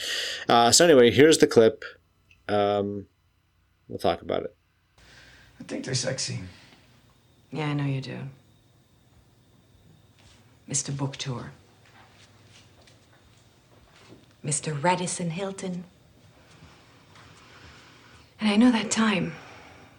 [0.50, 1.84] uh, so anyway here's the clip
[2.48, 3.06] um,
[3.88, 4.56] we'll talk about it
[5.62, 6.40] I think they're sexy.
[7.52, 8.18] Yeah, I know you do.
[10.72, 10.96] Mr.
[10.96, 11.52] Book Tour.
[14.44, 14.82] Mr.
[14.82, 15.84] Radisson Hilton.
[18.40, 19.34] And I know that time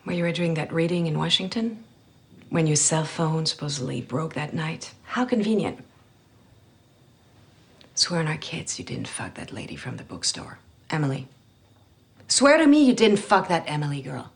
[0.05, 1.85] where you were doing that reading in Washington?
[2.49, 4.95] When your cell phone supposedly broke that night?
[5.05, 5.79] How convenient.
[7.95, 10.59] Swear on our kids you didn't fuck that lady from the bookstore.
[10.89, 11.29] Emily.
[12.29, 14.33] Swear to me you didn't fuck that Emily girl.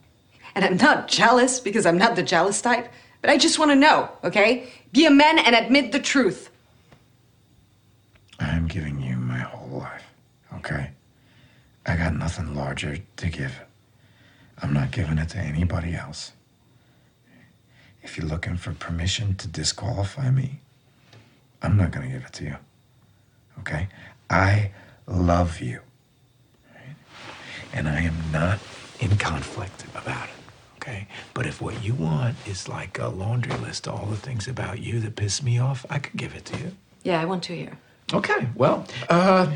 [0.53, 3.75] And I'm not jealous because I'm not the jealous type, but I just want to
[3.75, 4.69] know, okay?
[4.91, 6.49] Be a man and admit the truth.
[8.39, 10.03] I'm giving you my whole life,
[10.55, 10.91] okay?
[11.85, 13.59] I got nothing larger to give.
[14.61, 16.33] I'm not giving it to anybody else.
[18.03, 20.61] If you're looking for permission to disqualify me,
[21.61, 22.55] I'm not gonna give it to you,
[23.59, 23.87] okay?
[24.29, 24.71] I
[25.07, 25.79] love you,
[26.73, 26.95] right?
[27.73, 28.59] and I am not
[28.99, 30.36] in conflict about it.
[30.87, 34.47] Okay, but if what you want is like a laundry list of all the things
[34.47, 36.71] about you that piss me off, I could give it to you.
[37.03, 37.77] Yeah, I want to hear.
[38.13, 39.51] Okay, well, uh,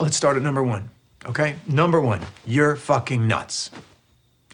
[0.00, 0.90] let's start at number one.
[1.24, 3.70] Okay, number one, you're fucking nuts.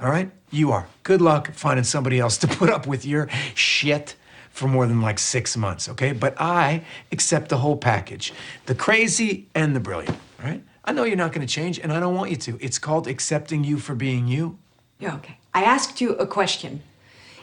[0.01, 0.87] All right, you are.
[1.03, 4.15] Good luck finding somebody else to put up with your shit
[4.51, 5.89] for more than like six months.
[5.89, 8.33] Okay, but I accept the whole package,
[8.67, 10.17] the crazy and the brilliant.
[10.41, 12.59] All right, I know you're not going to change, and I don't want you to.
[12.61, 14.57] It's called accepting you for being you.
[14.99, 15.39] Yeah, okay.
[15.55, 16.83] I asked you a question.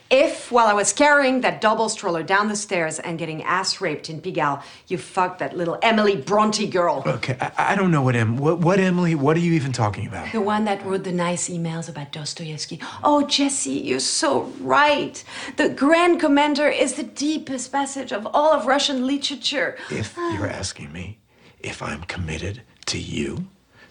[0.10, 4.12] If, while I was carrying that double stroller down the stairs and getting ass raped
[4.12, 8.16] in Pigalle, you fucked that little Emily Bronte girl, Okay, I, I don't know what
[8.16, 8.38] Em.
[8.38, 9.16] What, what Emily?
[9.16, 10.32] What are you even talking about?
[10.32, 12.80] the one that wrote the nice emails about Dostoevsky.
[13.04, 15.24] Oh, Jesse, you're so right.
[15.58, 19.78] The Grand Commander is the deepest passage of all of Russian literature.
[19.90, 21.18] If you're asking me
[21.60, 23.48] if I'm committed to you,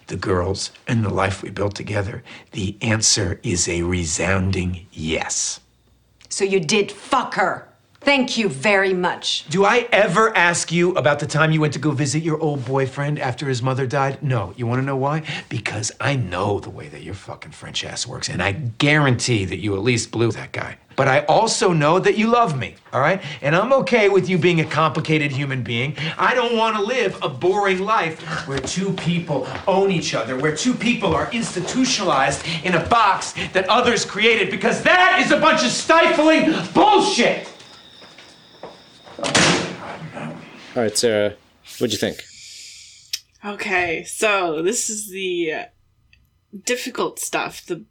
[0.07, 2.23] the girls, and the life we built together,
[2.53, 5.61] the answer is a resounding yes.
[6.29, 7.69] So you did fuck her.
[8.01, 9.47] Thank you very much.
[9.49, 12.65] Do I ever ask you about the time you went to go visit your old
[12.65, 14.21] boyfriend after his mother died?
[14.21, 14.53] No.
[14.57, 15.23] You want to know why?
[15.49, 19.59] Because I know the way that your fucking French ass works, and I guarantee that
[19.59, 20.79] you at least blew that guy.
[20.97, 23.23] But I also know that you love me, all right?
[23.41, 25.97] And I'm okay with you being a complicated human being.
[26.19, 30.55] I don't want to live a boring life where two people own each other, where
[30.55, 35.65] two people are institutionalized in a box that others created, because that is a bunch
[35.65, 37.49] of stifling bullshit!
[40.75, 41.35] all right sarah
[41.79, 42.23] what'd you think
[43.45, 45.65] Okay, so this is the uh,
[46.65, 47.85] difficult stuff, the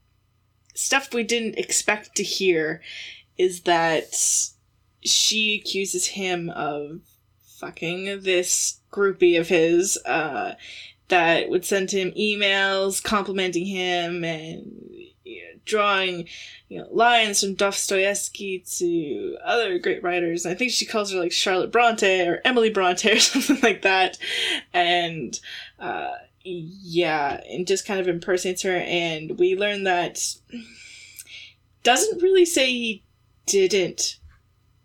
[0.73, 2.81] stuff we didn't expect to hear.
[3.37, 4.13] is that
[5.03, 7.01] she accuses him of
[7.59, 10.53] fucking this groupie of his uh,
[11.07, 14.71] that would send him emails complimenting him and
[15.23, 16.27] you know, drawing
[16.69, 20.45] you know, lines from Dostoevsky to other great writers.
[20.45, 24.17] I think she calls her like Charlotte Bronte or Emily Bronte or something like that.
[24.73, 25.39] And
[25.79, 26.11] uh,
[26.43, 28.75] yeah, and just kind of impersonates her.
[28.75, 30.19] And we learn that
[31.83, 33.03] doesn't really say he
[33.45, 34.19] didn't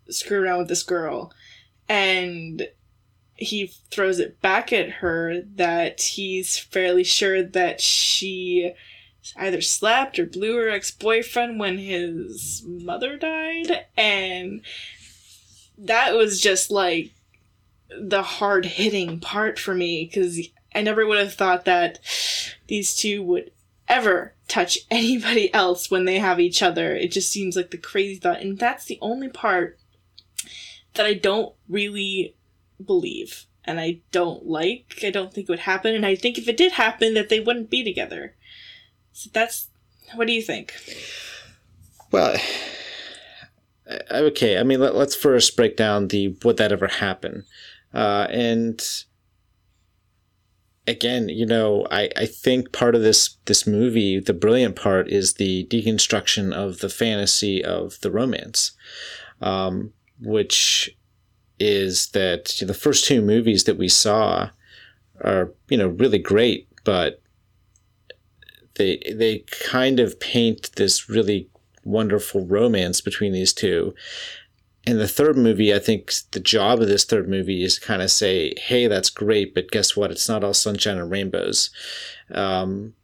[0.09, 1.33] screw around with this girl.
[1.89, 2.69] And
[3.37, 8.73] he throws it back at her that he's fairly sure that she
[9.37, 14.63] either slapped or blew her ex-boyfriend when his mother died and
[15.77, 17.13] that was just like
[18.01, 21.99] the hard hitting part for me because i never would have thought that
[22.69, 23.51] these two would
[23.89, 26.95] ever touch anybody else when they have each other.
[26.95, 28.41] It just seems like the crazy thought.
[28.41, 29.79] And that's the only part
[30.95, 32.35] that i don't really
[32.85, 33.47] believe.
[33.65, 35.95] And i don't like i don't think it would happen.
[35.95, 38.35] And i think if it did happen that they wouldn't be together.
[39.13, 39.69] So that's
[40.15, 40.75] what do you think?
[42.13, 42.37] Well,
[44.11, 44.59] okay.
[44.59, 47.45] I mean, let, us first break down the would that ever happen,
[47.93, 48.81] uh, and
[50.87, 55.35] again, you know, I, I think part of this this movie, the brilliant part, is
[55.35, 58.73] the deconstruction of the fantasy of the romance,
[59.41, 60.97] um, which
[61.59, 64.51] is that the first two movies that we saw
[65.23, 67.23] are you know really great, but
[68.77, 71.49] they they kind of paint this really
[71.85, 73.95] wonderful romance between these two.
[74.87, 78.01] In the third movie, I think the job of this third movie is to kind
[78.01, 80.13] of say, "Hey, that's great, but guess what?
[80.13, 81.71] It's not all sunshine and rainbows."
[82.31, 82.95] Um,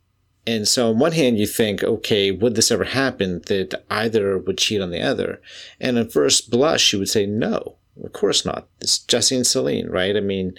[0.46, 4.58] and so, on one hand, you think, "Okay, would this ever happen that either would
[4.58, 5.40] cheat on the other?"
[5.80, 8.68] And at first blush, you would say, "No, of course not.
[8.80, 10.16] It's Jesse and Celine, right?
[10.16, 10.54] I mean,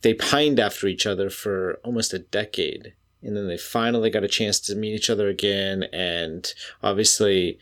[0.00, 4.28] they pined after each other for almost a decade." and then they finally got a
[4.28, 7.58] chance to meet each other again and obviously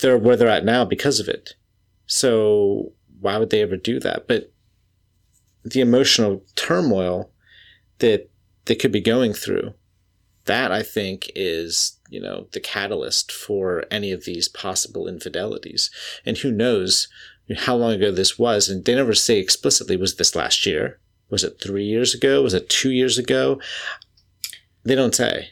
[0.00, 1.54] they're where they're at now because of it
[2.10, 4.26] so why would they ever do that?
[4.26, 4.52] But
[5.64, 7.30] the emotional turmoil
[7.98, 8.30] that
[8.64, 9.74] they could be going through
[10.46, 15.90] that i think is you know the catalyst for any of these possible infidelities.
[16.26, 17.08] And who knows
[17.56, 18.68] how long ago this was.
[18.68, 20.98] And they never say explicitly was this last year?
[21.30, 22.42] Was it three years ago?
[22.42, 23.60] Was it two years ago?
[24.84, 25.50] They don't say.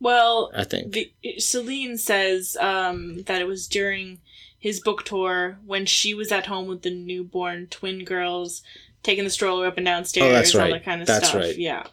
[0.00, 0.92] Well, I think.
[0.92, 4.20] the, Celine says um, that it was during
[4.58, 8.62] his book tour when she was at home with the newborn twin girls,
[9.02, 10.64] taking the stroller up and downstairs, oh, that's right.
[10.64, 11.40] all that kind of that's stuff.
[11.40, 11.56] Right.
[11.56, 11.84] Yeah.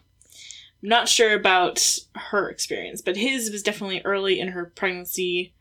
[0.82, 5.54] I'm not sure about her experience, but his was definitely early in her pregnancy.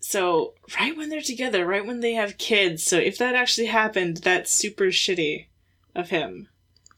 [0.00, 2.82] So, right when they're together, right when they have kids.
[2.82, 5.46] So, if that actually happened, that's super shitty
[5.94, 6.48] of him.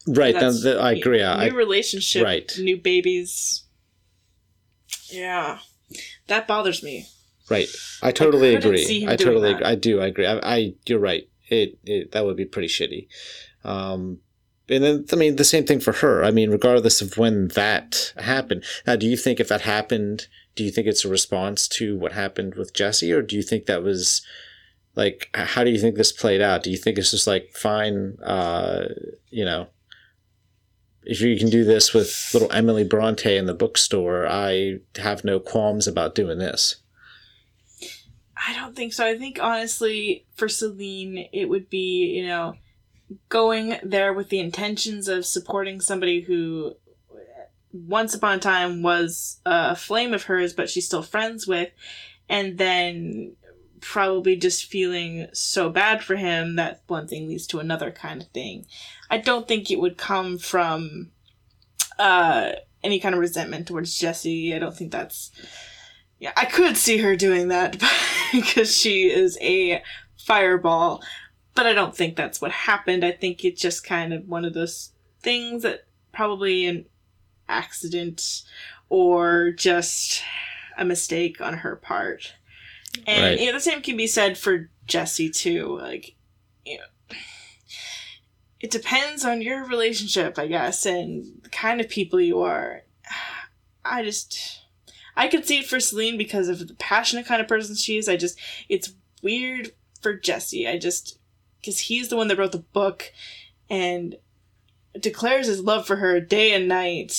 [0.06, 0.34] Right.
[0.34, 1.18] Then the, I agree.
[1.18, 2.24] New I, relationship.
[2.24, 2.52] Right.
[2.58, 3.64] New babies.
[5.08, 5.58] Yeah,
[6.26, 7.06] that bothers me.
[7.52, 7.68] Right.
[8.02, 9.06] I totally I agree.
[9.06, 9.52] I totally.
[9.52, 9.64] Agree.
[9.64, 10.00] I do.
[10.00, 10.26] I agree.
[10.26, 10.74] I, I.
[10.86, 11.28] You're right.
[11.48, 12.12] It, it.
[12.12, 13.08] That would be pretty shitty.
[13.64, 14.18] Um,
[14.68, 16.24] and then I mean the same thing for her.
[16.24, 18.64] I mean, regardless of when that happened.
[18.86, 22.12] Now, do you think if that happened, do you think it's a response to what
[22.12, 24.22] happened with Jesse, or do you think that was
[24.94, 26.62] like how do you think this played out?
[26.62, 28.88] Do you think it's just like fine, uh,
[29.30, 29.68] you know,
[31.04, 35.40] if you can do this with little Emily Bronte in the bookstore, I have no
[35.40, 36.76] qualms about doing this.
[38.44, 39.06] I don't think so.
[39.06, 42.54] I think honestly, for Celine, it would be, you know,
[43.28, 46.74] going there with the intentions of supporting somebody who
[47.72, 51.70] once upon a time was a flame of hers, but she's still friends with,
[52.28, 53.34] and then
[53.80, 58.28] probably just feeling so bad for him that one thing leads to another kind of
[58.28, 58.66] thing.
[59.10, 61.10] I don't think it would come from
[61.98, 64.54] uh, any kind of resentment towards Jesse.
[64.54, 65.30] I don't think that's.
[66.22, 67.82] Yeah, I could see her doing that
[68.32, 69.82] because she is a
[70.16, 71.02] fireball,
[71.56, 73.04] but I don't think that's what happened.
[73.04, 75.80] I think it's just kind of one of those things that
[76.12, 76.86] probably an
[77.48, 78.42] accident
[78.88, 80.22] or just
[80.78, 82.34] a mistake on her part.
[83.04, 83.40] And right.
[83.40, 85.76] you know, the same can be said for Jesse too.
[85.76, 86.14] Like,
[86.64, 87.16] you know,
[88.60, 92.82] it depends on your relationship, I guess, and the kind of people you are.
[93.84, 94.61] I just,
[95.16, 98.08] I could see it for Celine because of the passionate kind of person she is.
[98.08, 98.38] I just,
[98.68, 100.66] it's weird for Jesse.
[100.66, 101.18] I just,
[101.60, 103.12] because he's the one that wrote the book,
[103.70, 104.16] and
[105.00, 107.16] declares his love for her day and night,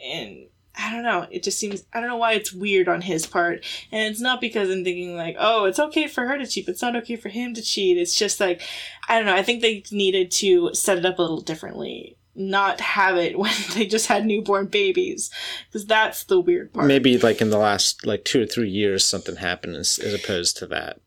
[0.00, 0.46] and
[0.78, 1.26] I don't know.
[1.30, 4.40] It just seems I don't know why it's weird on his part, and it's not
[4.40, 7.28] because I'm thinking like, oh, it's okay for her to cheat, it's not okay for
[7.28, 7.98] him to cheat.
[7.98, 8.62] It's just like,
[9.08, 9.34] I don't know.
[9.34, 13.52] I think they needed to set it up a little differently, not have it when
[13.74, 15.30] they just had newborn babies,
[15.68, 16.86] because that's the weird part.
[16.86, 20.56] Maybe like in the last like two or three years, something happened as, as opposed
[20.58, 21.00] to that.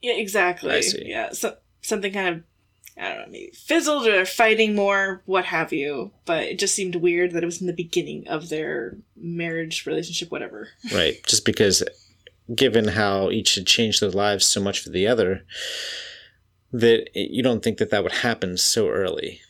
[0.00, 0.72] Yeah, exactly.
[0.72, 1.04] I see.
[1.06, 2.42] Yeah, so something kind of
[2.98, 6.10] I don't know, maybe fizzled or fighting more, what have you.
[6.26, 10.30] But it just seemed weird that it was in the beginning of their marriage, relationship,
[10.30, 10.68] whatever.
[10.92, 11.16] Right.
[11.26, 11.82] Just because,
[12.54, 15.44] given how each had changed their lives so much for the other,
[16.72, 19.40] that it- you don't think that that would happen so early.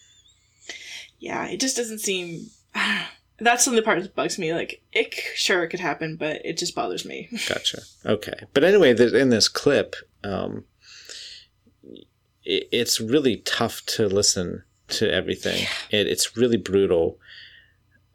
[1.23, 2.49] Yeah, it just doesn't seem.
[3.39, 4.53] That's the part that bugs me.
[4.53, 7.29] Like, it sure it could happen, but it just bothers me.
[7.49, 7.83] Gotcha.
[8.05, 8.35] Okay.
[8.53, 9.95] But anyway, in this clip,
[10.25, 10.65] um,
[12.45, 15.67] it, it's really tough to listen to everything.
[15.91, 17.19] It, it's really brutal.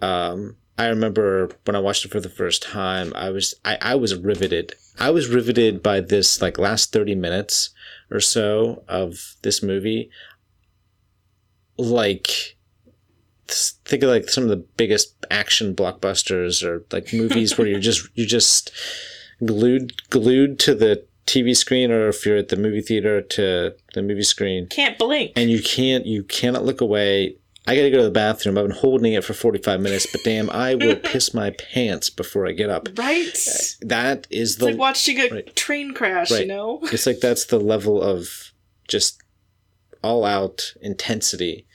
[0.01, 3.95] Um, I remember when I watched it for the first time, I was I, I
[3.95, 4.73] was riveted.
[4.99, 7.69] I was riveted by this like last thirty minutes
[8.11, 10.09] or so of this movie.
[11.77, 12.56] Like
[13.47, 18.07] think of like some of the biggest action blockbusters or like movies where you're just
[18.15, 18.71] you're just
[19.45, 24.01] glued glued to the TV screen or if you're at the movie theater to the
[24.01, 25.33] movie screen Can't blink.
[25.35, 27.35] and you can't you cannot look away.
[27.69, 28.57] I gotta go to the bathroom.
[28.57, 32.47] I've been holding it for 45 minutes, but damn, I will piss my pants before
[32.47, 32.87] I get up.
[32.97, 33.27] right?
[33.27, 35.55] Uh, that is the like watching a right.
[35.55, 36.79] train crash, you know?
[36.83, 38.53] it's like that's the level of
[38.87, 39.21] just
[40.01, 41.66] all out intensity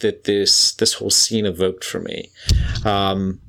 [0.00, 2.30] that this this whole scene evoked for me
[2.84, 3.40] um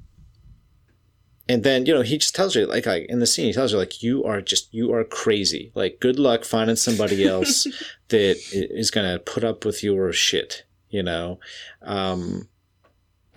[1.47, 3.71] and then you know he just tells you like like in the scene he tells
[3.71, 7.65] you like you are just you are crazy like good luck finding somebody else
[8.09, 11.39] that is gonna put up with your shit you know
[11.81, 12.47] um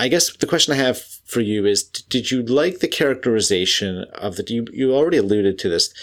[0.02, 4.34] I guess the question I have for you is: Did you like the characterization of
[4.34, 4.44] the?
[4.48, 5.94] You you already alluded to this,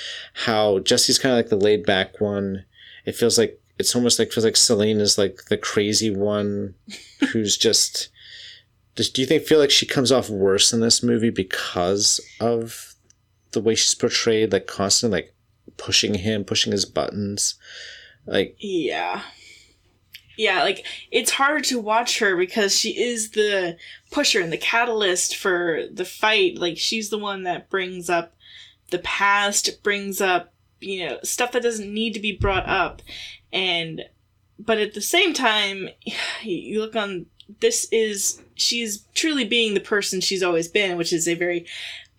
[0.45, 2.63] how Jesse's kind of like the laid back one.
[3.05, 6.75] It feels like it's almost like feels like Celine is like the crazy one,
[7.31, 8.09] who's just.
[8.95, 12.95] Just do you think feel like she comes off worse in this movie because of
[13.51, 15.35] the way she's portrayed, like constantly like
[15.77, 17.55] pushing him, pushing his buttons,
[18.25, 19.21] like Yeah.
[20.37, 23.77] Yeah, like it's hard to watch her because she is the
[24.11, 26.57] pusher and the catalyst for the fight.
[26.57, 28.35] Like she's the one that brings up
[28.89, 33.01] the past, brings up, you know, stuff that doesn't need to be brought up.
[33.51, 34.05] And
[34.57, 35.89] but at the same time,
[36.43, 37.25] you look on
[37.61, 41.65] this is she's truly being the person she's always been, which is a very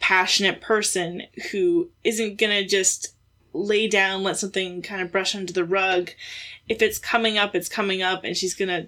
[0.00, 1.22] passionate person
[1.52, 3.14] who isn't to just
[3.52, 6.10] lay down, let something kind of brush under the rug
[6.70, 8.86] if it's coming up, it's coming up, and she's gonna,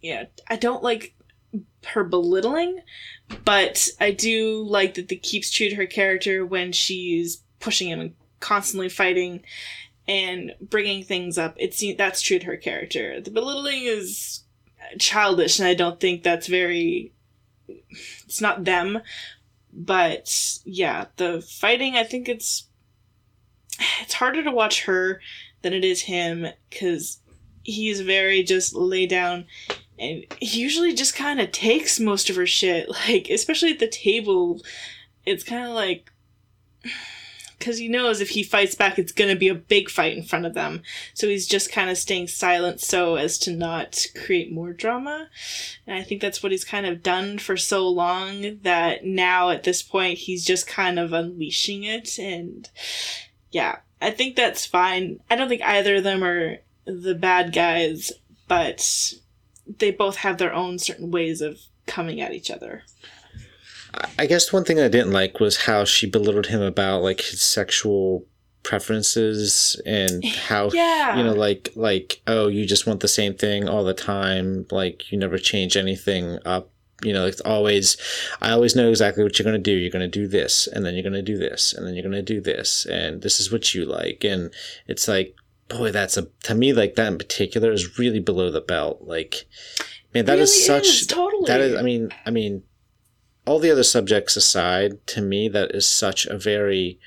[0.00, 0.24] yeah.
[0.48, 1.14] I don't like
[1.84, 2.80] her belittling,
[3.44, 8.00] but I do like that it keeps true to her character when she's pushing him
[8.00, 9.42] and constantly fighting
[10.08, 11.54] and bringing things up.
[11.58, 13.20] It's that's true to her character.
[13.20, 14.40] The belittling is
[14.98, 17.12] childish, and I don't think that's very.
[18.24, 19.00] It's not them,
[19.72, 21.96] but yeah, the fighting.
[21.96, 22.64] I think it's
[24.00, 25.20] it's harder to watch her
[25.62, 27.18] than it is him because
[27.62, 29.44] he's very just lay down
[29.98, 33.88] and he usually just kind of takes most of her shit like especially at the
[33.88, 34.62] table
[35.26, 36.10] it's kind of like
[37.58, 40.22] because he knows if he fights back it's going to be a big fight in
[40.22, 40.82] front of them
[41.14, 45.28] so he's just kind of staying silent so as to not create more drama
[45.86, 49.64] and i think that's what he's kind of done for so long that now at
[49.64, 52.68] this point he's just kind of unleashing it and
[53.50, 55.20] yeah, I think that's fine.
[55.30, 58.12] I don't think either of them are the bad guys,
[58.46, 59.14] but
[59.78, 62.82] they both have their own certain ways of coming at each other.
[64.18, 67.40] I guess one thing I didn't like was how she belittled him about like his
[67.42, 68.24] sexual
[68.62, 71.16] preferences and how Yeah.
[71.16, 75.10] you know like like oh you just want the same thing all the time like
[75.10, 76.70] you never change anything up
[77.02, 77.96] you know it's always
[78.42, 80.84] I always know exactly what you're going to do you're going to do this and
[80.84, 83.40] then you're going to do this and then you're going to do this and this
[83.40, 84.52] is what you like and
[84.86, 85.34] it's like
[85.68, 89.46] boy that's a to me like that in particular is really below the belt like
[90.14, 91.44] man that is Really such is, totally.
[91.46, 92.62] that is i mean i mean
[93.48, 96.98] all the other subjects aside to me that is such a very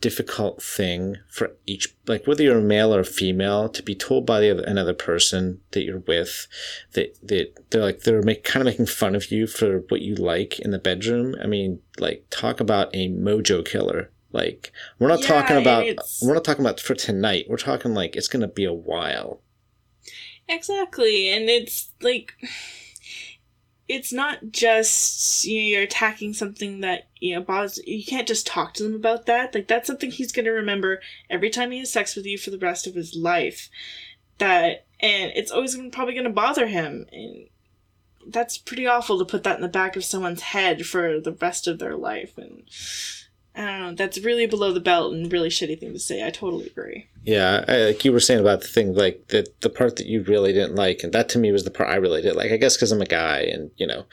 [0.00, 4.40] difficult thing for each like whether you're a male or female to be told by
[4.40, 6.48] the other, another person that you're with
[6.94, 10.14] that that they're like they're make, kind of making fun of you for what you
[10.14, 11.34] like in the bedroom.
[11.42, 14.10] I mean like talk about a mojo killer.
[14.32, 15.84] Like we're not Yeah, talking about
[16.22, 17.44] we're not talking about for tonight.
[17.50, 19.42] We're talking like it's gonna be a while.
[20.48, 22.34] Exactly, and it's like
[23.92, 28.46] it's not just you know, you're attacking something that you know bothers you can't just
[28.46, 29.54] talk to them about that.
[29.54, 32.50] Like that's something he's going to remember every time he has sex with you for
[32.50, 33.68] the rest of his life.
[34.38, 37.06] That and it's always gonna, probably going to bother him.
[37.12, 37.48] And
[38.26, 41.68] that's pretty awful to put that in the back of someone's head for the rest
[41.68, 42.38] of their life.
[42.38, 42.62] And
[43.54, 46.30] i don't know that's really below the belt and really shitty thing to say i
[46.30, 49.94] totally agree Yeah, I, like you were saying about the thing, like the the part
[49.96, 52.34] that you really didn't like, and that to me was the part I really did
[52.34, 52.50] like.
[52.50, 54.06] I guess because I'm a guy, and you know,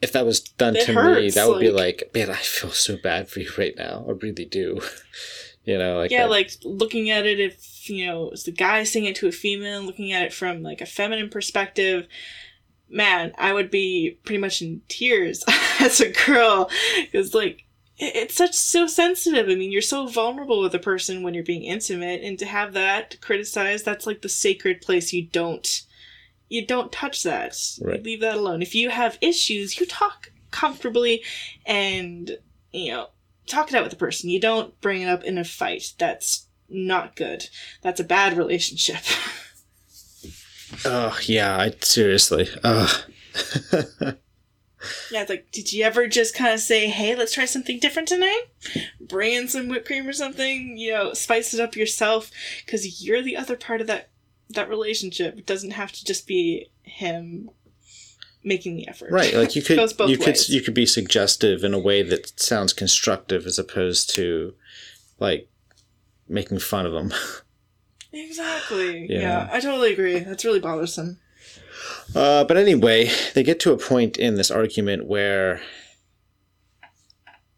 [0.00, 2.70] if that was done It to me, that would be like- like, man, I feel
[2.70, 4.06] so bad for you right now.
[4.08, 4.80] I really do.
[5.64, 8.84] you know, like yeah that- like looking at it if you know it's the guy
[8.84, 12.06] saying it to a female looking at it from like a feminine perspective
[12.90, 15.44] man i would be pretty much in tears
[15.80, 16.70] as a girl
[17.02, 17.64] because like
[17.98, 21.64] it's such so sensitive i mean you're so vulnerable with a person when you're being
[21.64, 25.82] intimate and to have that criticized that's like the sacred place you don't
[26.48, 27.98] you don't touch that Right.
[27.98, 31.22] you leave that alone if you have issues you talk comfortably
[31.66, 32.38] and
[32.72, 33.08] you know
[33.48, 34.30] talk it out with the person.
[34.30, 35.94] You don't bring it up in a fight.
[35.98, 37.48] That's not good.
[37.82, 38.98] That's a bad relationship.
[40.84, 42.48] oh yeah, I seriously.
[42.62, 42.90] Ugh.
[45.10, 48.08] yeah, it's like, did you ever just kind of say, hey, let's try something different
[48.08, 48.44] tonight?
[49.00, 52.30] Bring in some whipped cream or something, you know, spice it up yourself,
[52.64, 54.10] because you're the other part of that
[54.50, 55.36] that relationship.
[55.36, 57.50] It doesn't have to just be him
[58.44, 59.10] making the effort.
[59.10, 62.72] right, like you could you could you could be suggestive in a way that sounds
[62.72, 64.54] constructive as opposed to
[65.18, 65.48] like
[66.28, 67.12] making fun of them.
[68.10, 69.06] Exactly.
[69.10, 69.20] Yeah.
[69.20, 70.18] yeah, I totally agree.
[70.20, 71.18] That's really bothersome.
[72.14, 75.60] Uh, but anyway, they get to a point in this argument where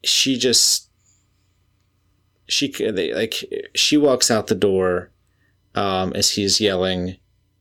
[0.02, 0.88] she just
[2.48, 3.34] she they, like
[3.74, 5.10] she walks out the door
[5.74, 7.16] um, as he's yelling.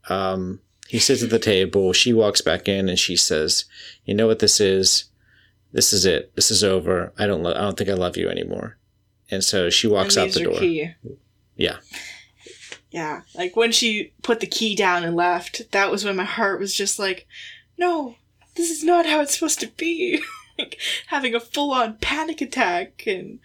[0.10, 1.94] Um, he sits at the table.
[1.94, 3.66] She walks back in and she says,
[4.06, 5.06] "You know what this is?
[5.72, 6.36] This is it.
[6.36, 7.14] This is over.
[7.20, 7.44] I don't.
[7.44, 8.78] Lo- I don't think I love you anymore."
[9.30, 10.60] And so she walks out the door.
[10.60, 10.90] Key.
[11.56, 11.78] Yeah.
[12.92, 16.60] Yeah, like when she put the key down and left, that was when my heart
[16.60, 17.28] was just like,
[17.78, 18.16] no,
[18.56, 20.22] this is not how it's supposed to be.
[20.58, 23.04] like having a full on panic attack.
[23.06, 23.40] And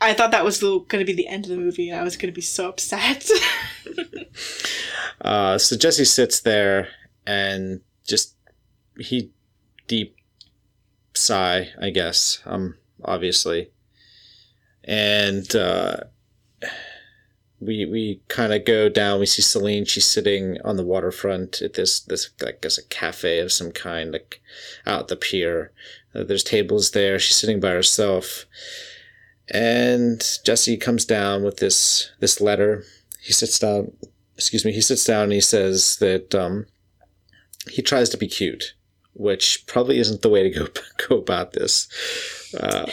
[0.00, 2.16] I thought that was going to be the end of the movie, and I was
[2.16, 3.28] going to be so upset.
[5.20, 6.88] Uh, so Jesse sits there
[7.26, 8.34] and just
[8.98, 9.30] he
[9.86, 10.16] deep
[11.14, 13.70] sigh, I guess, um, obviously,
[14.82, 15.96] and uh,
[17.64, 19.20] we we kind of go down.
[19.20, 19.84] We see Celine.
[19.84, 24.12] She's sitting on the waterfront at this this I guess a cafe of some kind,
[24.12, 24.40] like
[24.86, 25.72] out the pier.
[26.14, 27.18] Uh, there's tables there.
[27.18, 28.46] She's sitting by herself,
[29.48, 32.84] and Jesse comes down with this this letter.
[33.20, 33.92] He sits down
[34.36, 36.66] excuse me, he sits down and he says that um,
[37.70, 38.74] he tries to be cute,
[39.14, 40.66] which probably isn't the way to go
[41.08, 41.88] go about this.
[42.58, 42.86] Uh,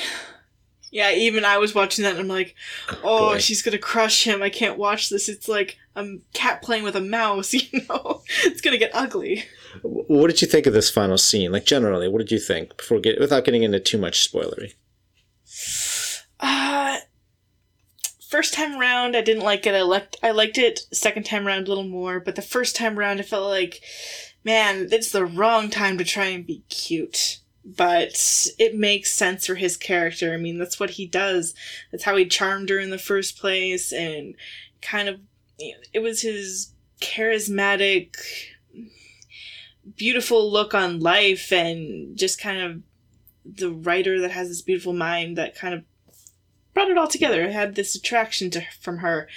[0.91, 2.53] yeah, even I was watching that, and I'm like,
[3.01, 3.37] oh, boy.
[3.39, 4.43] she's going to crush him.
[4.43, 5.29] I can't watch this.
[5.29, 8.21] It's like a cat playing with a mouse, you know?
[8.43, 9.45] it's going to get ugly.
[9.81, 11.51] what did you think of this final scene?
[11.51, 14.73] Like generally, what did you think before get without getting into too much spoilery?
[16.39, 16.99] Uh
[18.27, 19.75] first time around I didn't like it.
[19.75, 22.97] I liked I liked it second time around a little more, but the first time
[22.97, 23.81] around I felt like
[24.43, 27.40] man, it's the wrong time to try and be cute.
[27.63, 30.33] But it makes sense for his character.
[30.33, 31.53] I mean, that's what he does.
[31.91, 34.35] That's how he charmed her in the first place and
[34.81, 35.19] kind of
[35.59, 38.15] you know, it was his charismatic
[39.95, 42.81] beautiful look on life and just kind of
[43.45, 45.83] the writer that has this beautiful mind that kind of
[46.73, 47.43] brought it all together.
[47.43, 49.27] It had this attraction to from her,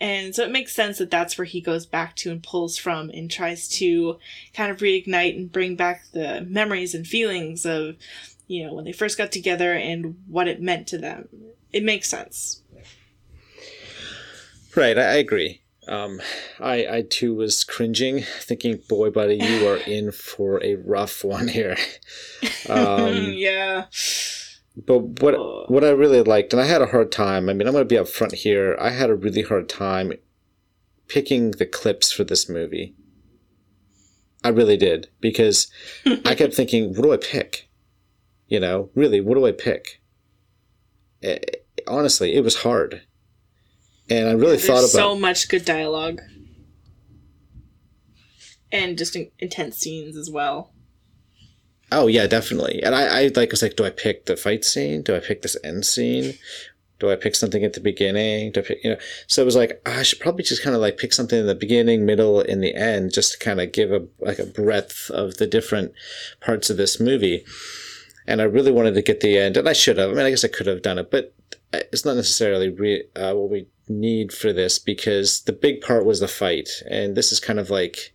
[0.00, 3.10] and so it makes sense that that's where he goes back to and pulls from
[3.10, 4.18] and tries to
[4.52, 7.96] kind of reignite and bring back the memories and feelings of
[8.46, 11.28] you know when they first got together and what it meant to them.
[11.72, 12.62] It makes sense.
[14.76, 15.60] Right, I, agree.
[15.86, 16.20] Um,
[16.58, 21.48] I I too was cringing, thinking, "Boy, buddy, you are in for a rough one
[21.48, 21.76] here."
[22.68, 23.86] Um, yeah.
[24.76, 27.48] But what what I really liked, and I had a hard time.
[27.48, 28.76] I mean, I'm going to be upfront here.
[28.80, 30.12] I had a really hard time
[31.06, 32.94] picking the clips for this movie.
[34.42, 35.68] I really did because
[36.24, 37.68] I kept thinking, what do I pick?
[38.48, 40.02] You know, really, what do I pick?
[41.22, 41.38] Eh,
[41.86, 43.02] honestly, it was hard,
[44.10, 44.88] and I really There's thought about.
[44.88, 46.20] so much good dialogue.
[48.72, 50.73] And just in- intense scenes as well.
[51.92, 52.82] Oh yeah, definitely.
[52.82, 55.02] And I, I like was like, do I pick the fight scene?
[55.02, 56.34] Do I pick this end scene?
[56.98, 58.52] Do I pick something at the beginning?
[58.52, 58.98] Do I pick, you know?
[59.26, 61.54] So it was like I should probably just kind of like pick something in the
[61.54, 65.36] beginning, middle, and the end, just to kind of give a like a breadth of
[65.36, 65.92] the different
[66.40, 67.44] parts of this movie.
[68.26, 70.10] And I really wanted to get the end, and I should have.
[70.10, 71.34] I mean, I guess I could have done it, but
[71.74, 76.20] it's not necessarily re- uh, what we need for this because the big part was
[76.20, 78.13] the fight, and this is kind of like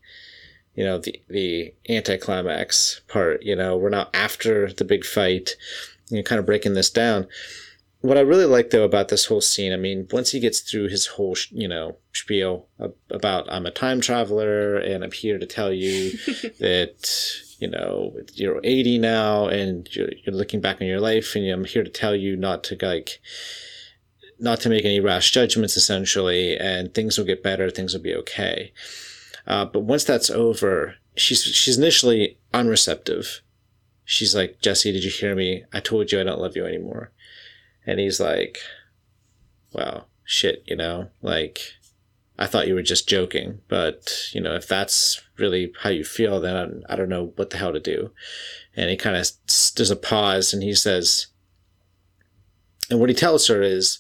[0.75, 5.55] you know the the anticlimax part you know we're now after the big fight
[6.09, 7.27] you know kind of breaking this down.
[8.01, 10.87] What i really like though about this whole scene i mean once he gets through
[10.87, 12.65] his whole you know spiel
[13.09, 16.11] about i'm a time traveler and i'm here to tell you
[16.59, 21.45] that you know you're 80 now and you're, you're looking back on your life and
[21.49, 23.19] i'm here to tell you not to like
[24.39, 28.15] not to make any rash judgments essentially and things will get better things will be
[28.15, 28.71] okay
[29.49, 33.41] uh, but once that's over, she's she's initially unreceptive.
[34.05, 35.65] She's like, Jesse, did you hear me?
[35.73, 37.11] I told you I don't love you anymore.
[37.85, 38.57] And he's like,
[39.73, 41.59] well, shit, you know, like,
[42.38, 46.39] I thought you were just joking, but, you know, if that's really how you feel,
[46.39, 48.11] then I don't know what the hell to do.
[48.76, 49.30] And he kind of,
[49.76, 51.27] there's a pause and he says,
[52.89, 53.99] and what he tells her is,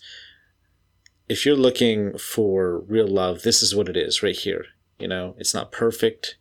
[1.27, 4.65] if you're looking for real love, this is what it is right here.
[4.99, 6.37] You know, it's not perfect,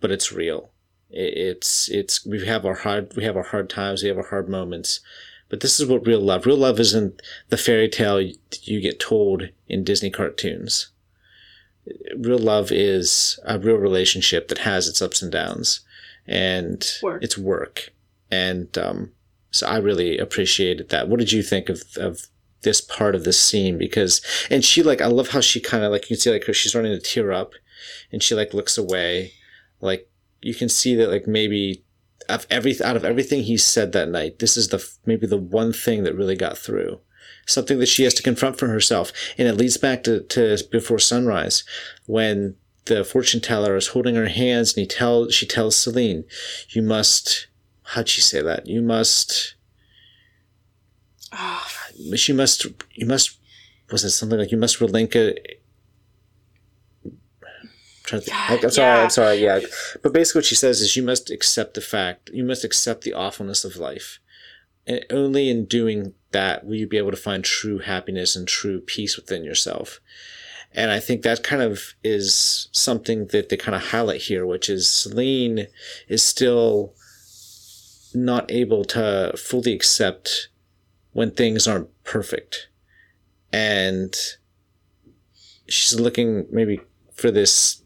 [0.00, 0.70] but it's real.
[1.10, 4.48] It's it's we have our hard we have our hard times, we have our hard
[4.48, 5.00] moments,
[5.48, 6.46] but this is what real love.
[6.46, 8.20] Real love isn't the fairy tale
[8.62, 10.90] you get told in Disney cartoons.
[12.16, 15.80] Real love is a real relationship that has its ups and downs,
[16.26, 17.22] and work.
[17.22, 17.92] it's work.
[18.30, 19.10] And um,
[19.50, 21.08] so I really appreciated that.
[21.08, 22.28] What did you think of of
[22.62, 23.76] this part of the scene?
[23.76, 26.44] Because and she like I love how she kind of like you can see like
[26.44, 27.54] her she's starting to tear up
[28.12, 29.32] and she like looks away.
[29.80, 30.08] Like
[30.40, 31.84] you can see that like maybe
[32.28, 35.72] of every out of everything he said that night this is the maybe the one
[35.72, 37.00] thing that really got through.
[37.46, 40.98] Something that she has to confront for herself and it leads back to, to before
[40.98, 41.64] sunrise
[42.06, 46.24] when the fortune teller is holding her hands and he tells she tells celine
[46.70, 47.48] you must
[47.82, 48.66] how'd she say that?
[48.66, 49.54] You must
[51.32, 51.66] ah.
[51.66, 53.38] Oh, she must you must
[53.90, 55.36] was it something like you must relinquish
[58.10, 58.64] trying to think.
[58.64, 59.02] I'm sorry, Yeah.
[59.02, 59.60] I'm sorry, yeah.
[60.02, 63.14] But basically, what she says is you must accept the fact, you must accept the
[63.14, 64.18] awfulness of life.
[64.86, 68.80] And only in doing that will you be able to find true happiness and true
[68.80, 70.00] peace within yourself.
[70.72, 74.68] And I think that kind of is something that they kind of highlight here, which
[74.68, 75.66] is Celine
[76.08, 76.94] is still
[78.14, 80.48] not able to fully accept
[81.12, 82.68] when things aren't perfect.
[83.52, 84.14] And
[85.68, 86.80] she's looking maybe
[87.14, 87.79] for this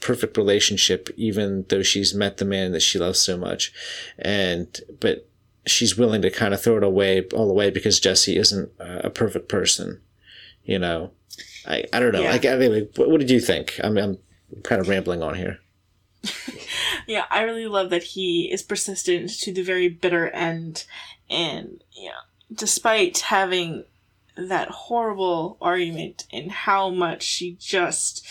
[0.00, 3.72] perfect relationship, even though she's met the man that she loves so much.
[4.18, 5.28] And, but
[5.66, 9.10] she's willing to kind of throw it away all the way because Jesse isn't a
[9.10, 10.00] perfect person,
[10.64, 11.10] you know?
[11.66, 12.22] I, I don't know.
[12.22, 12.32] Yeah.
[12.32, 13.78] Like, anyway, what, what did you think?
[13.82, 15.58] I mean, I'm kind of rambling on here.
[17.06, 20.84] yeah, I really love that he is persistent to the very bitter end,
[21.30, 22.20] and yeah,
[22.52, 23.84] despite having
[24.36, 28.26] that horrible argument and how much she just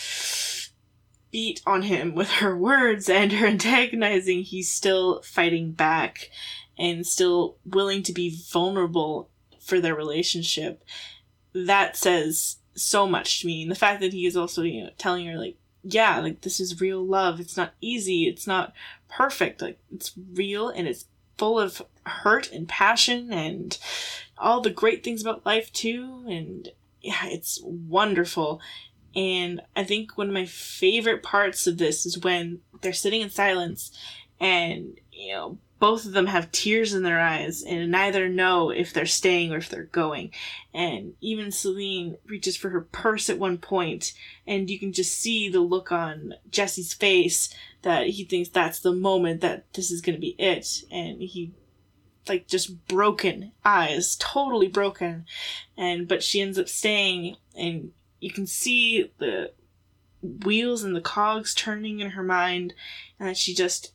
[1.38, 6.32] beat on him with her words and her antagonizing, he's still fighting back
[6.80, 10.84] and still willing to be vulnerable for their relationship.
[11.54, 13.62] That says so much to me.
[13.62, 16.60] And the fact that he is also, you know, telling her like, yeah, like this
[16.60, 17.40] is real love.
[17.40, 18.24] It's not easy.
[18.24, 18.74] It's not
[19.08, 19.62] perfect.
[19.62, 21.06] Like it's real and it's
[21.38, 23.78] full of hurt and passion and
[24.40, 26.26] all the great things about life too.
[26.28, 26.70] And
[27.00, 28.60] yeah, it's wonderful.
[29.18, 33.32] And I think one of my favorite parts of this is when they're sitting in
[33.32, 33.92] silence
[34.40, 38.94] and, you know, both of them have tears in their eyes and neither know if
[38.94, 40.32] they're staying or if they're going.
[40.74, 44.14] And even Celine reaches for her purse at one point,
[44.46, 47.50] and you can just see the look on Jesse's face
[47.84, 50.84] that he thinks that's the moment that this is going to be it.
[50.92, 51.54] And he,
[52.28, 55.26] like, just broken eyes, totally broken.
[55.76, 59.52] And, but she ends up staying, and you can see the
[60.22, 62.74] wheels and the cogs turning in her mind,
[63.20, 63.94] and that she just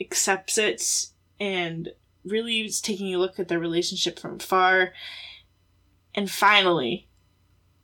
[0.00, 1.08] accepts it
[1.40, 1.90] and
[2.24, 4.92] really is taking a look at their relationship from far.
[6.14, 7.06] And finally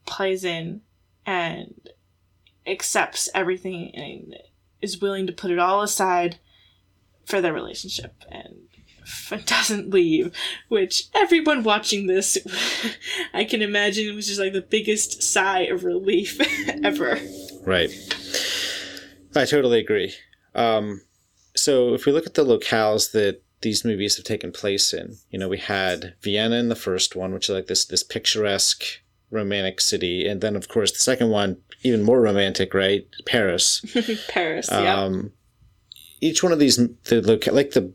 [0.06, 0.80] plays in
[1.24, 1.88] and
[2.66, 4.36] accepts everything and
[4.82, 6.38] is willing to put it all aside
[7.26, 8.24] for their relationship.
[8.28, 8.68] And
[9.04, 10.32] f- doesn't leave
[10.68, 12.38] which everyone watching this
[13.34, 16.40] i can imagine it was just like the biggest sigh of relief
[16.84, 17.18] ever
[17.66, 17.90] Right.
[19.34, 20.14] I totally agree.
[20.54, 21.00] Um,
[21.56, 25.16] so if we look at the locales that these movies have taken place in.
[25.30, 28.84] You know, we had Vienna in the first one, which is like this this picturesque
[29.30, 33.06] romantic city, and then of course the second one, even more romantic, right?
[33.26, 33.82] Paris.
[34.28, 34.94] Paris, yeah.
[35.02, 35.32] Um,
[36.20, 37.92] each one of these, the loca- like the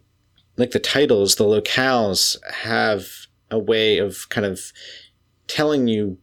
[0.60, 3.07] like the titles, the locales have
[3.49, 4.72] a way of kind of
[5.48, 6.18] telling you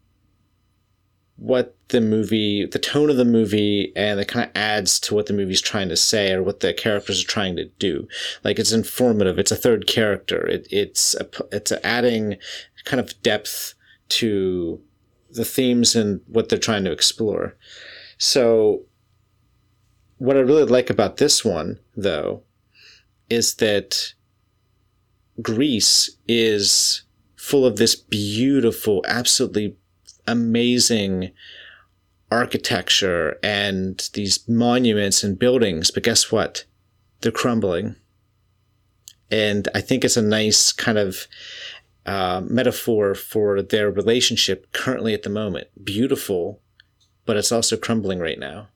[1.37, 5.27] what the movie, the tone of the movie, and it kind of adds to what
[5.27, 8.07] the movie's trying to say or what the characters are trying to do.
[8.45, 9.39] Like it's informative.
[9.39, 10.47] It's a third character.
[10.47, 12.37] It, it's a, it's adding
[12.85, 13.75] kind of depth
[14.11, 14.81] to
[15.31, 17.57] the themes and what they're trying to explore.
[18.19, 18.83] So,
[20.19, 22.43] what I really like about this one, though,
[23.29, 24.15] is that
[25.43, 27.03] Greece is
[27.37, 29.77] full of this beautiful, absolutely
[30.27, 31.31] amazing
[32.31, 35.91] architecture and these monuments and buildings.
[35.91, 36.65] But guess what?
[37.21, 37.97] They're crumbling.
[39.31, 41.27] And I think it's a nice kind of
[42.05, 45.69] uh, metaphor for their relationship currently at the moment.
[45.83, 46.61] Beautiful,
[47.25, 48.69] but it's also crumbling right now.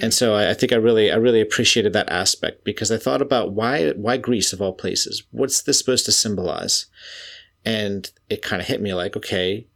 [0.00, 3.22] And so I, I think I really, I really appreciated that aspect because I thought
[3.22, 5.22] about why, why Greece of all places?
[5.30, 6.86] What's this supposed to symbolize?
[7.64, 9.66] And it kind of hit me like, okay,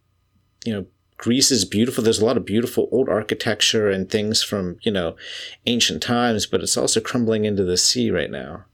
[0.65, 2.03] you know, Greece is beautiful.
[2.03, 5.17] There's a lot of beautiful old architecture and things from, you know,
[5.67, 8.65] ancient times, but it's also crumbling into the sea right now.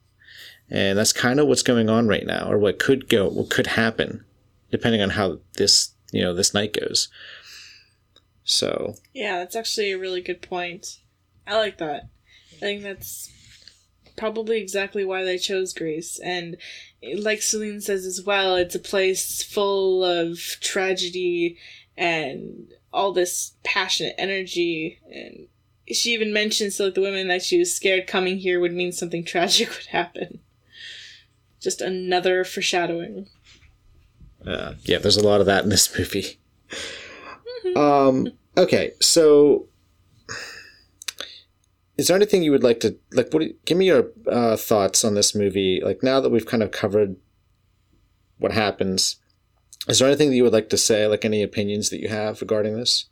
[0.71, 3.69] And that's kind of what's going on right now, or what could go, what could
[3.69, 4.25] happen,
[4.71, 7.09] depending on how this, you know, this night goes.
[8.45, 11.01] So, Yeah, that's actually a really good point.
[11.47, 12.09] I like that.
[12.57, 13.31] I think that's
[14.17, 16.19] probably exactly why they chose Greece.
[16.19, 16.57] And
[17.19, 21.59] like Celine says as well, it's a place full of tragedy
[21.97, 24.99] and all this passionate energy.
[25.11, 25.49] And
[25.95, 28.93] she even mentions to like, the women that she was scared coming here would mean
[28.93, 30.41] something tragic would happen.
[31.61, 33.29] Just another foreshadowing.
[34.47, 36.39] uh, yeah, there's a lot of that in this movie.
[37.75, 39.67] Um, okay, so
[41.97, 43.33] is there anything you would like to like?
[43.33, 43.65] What?
[43.65, 45.81] Give me your uh, thoughts on this movie.
[45.83, 47.17] Like now that we've kind of covered
[48.39, 49.17] what happens,
[49.89, 51.07] is there anything that you would like to say?
[51.07, 53.07] Like any opinions that you have regarding this?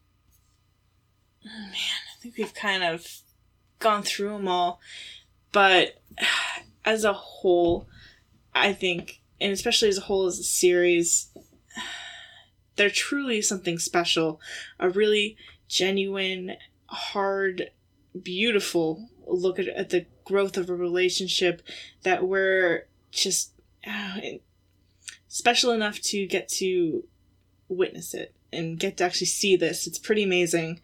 [1.45, 3.07] Man, I think we've kind of
[3.79, 4.81] gone through them all,
[5.53, 6.03] but
[6.85, 7.89] as a whole,
[8.55, 11.31] I think, and especially as a whole as a series,
[12.77, 14.41] they're truly something special.
[14.79, 15.37] A really
[15.69, 16.57] genuine,
[16.87, 17.71] hard,
[18.23, 21.63] beautiful look at, at the growth of a relationship
[22.03, 23.53] that we're just
[23.87, 24.19] uh,
[25.29, 27.05] special enough to get to
[27.69, 29.87] witness it and get to actually see this.
[29.87, 30.81] It's pretty amazing.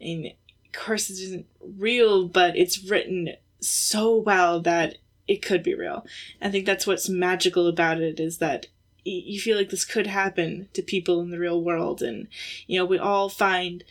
[0.00, 3.30] And of course, it isn't real, but it's written
[3.60, 6.06] so well that it could be real.
[6.40, 8.66] I think that's what's magical about it is that
[9.04, 12.02] you feel like this could happen to people in the real world.
[12.02, 12.28] And,
[12.66, 13.84] you know, we all find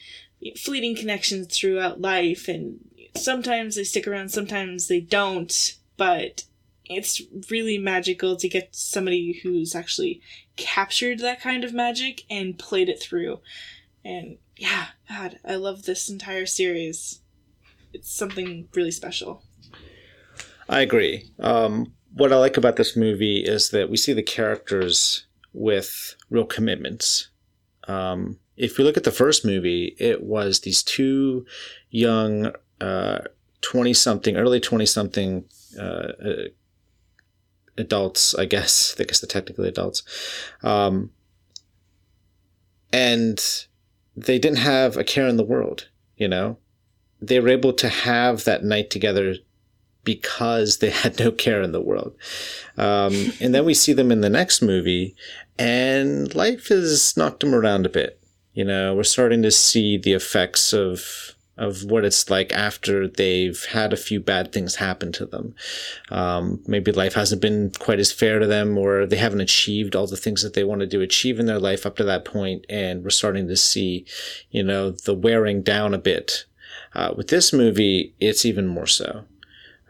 [0.58, 2.80] fleeting connections throughout life, and
[3.16, 6.44] sometimes they stick around, sometimes they don't, but
[6.86, 10.22] it's really magical to get somebody who's actually
[10.56, 13.40] captured that kind of magic and played it through.
[14.06, 17.22] And yeah, God, I love this entire series.
[17.94, 19.44] It's something really special.
[20.70, 21.32] I agree.
[21.40, 26.46] Um, what I like about this movie is that we see the characters with real
[26.46, 27.30] commitments.
[27.88, 31.46] Um, if we look at the first movie, it was these two
[31.90, 32.52] young,
[33.62, 35.46] twenty something, early twenty something
[35.80, 36.44] uh, uh,
[37.78, 38.96] adults, I guess.
[39.00, 40.04] I guess they're technically adults,
[40.64, 41.12] um,
[42.92, 43.40] and
[44.16, 45.90] they didn't have a care in the world.
[46.16, 46.58] You know,
[47.22, 49.36] they were able to have that night together
[50.04, 52.16] because they had no care in the world.
[52.78, 55.16] Um, and then we see them in the next movie,
[55.60, 58.17] and life has knocked them around a bit.
[58.58, 63.64] You know, we're starting to see the effects of of what it's like after they've
[63.66, 65.54] had a few bad things happen to them.
[66.10, 70.08] Um, maybe life hasn't been quite as fair to them, or they haven't achieved all
[70.08, 73.04] the things that they wanted to achieve in their life up to that point, and
[73.04, 74.08] we're starting to see,
[74.50, 76.46] you know, the wearing down a bit.
[76.96, 79.26] Uh, with this movie, it's even more so.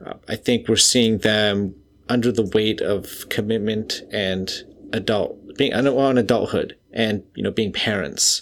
[0.05, 1.73] Uh, I think we're seeing them
[2.09, 4.51] under the weight of commitment and
[4.91, 8.41] adult being on adulthood and you know being parents.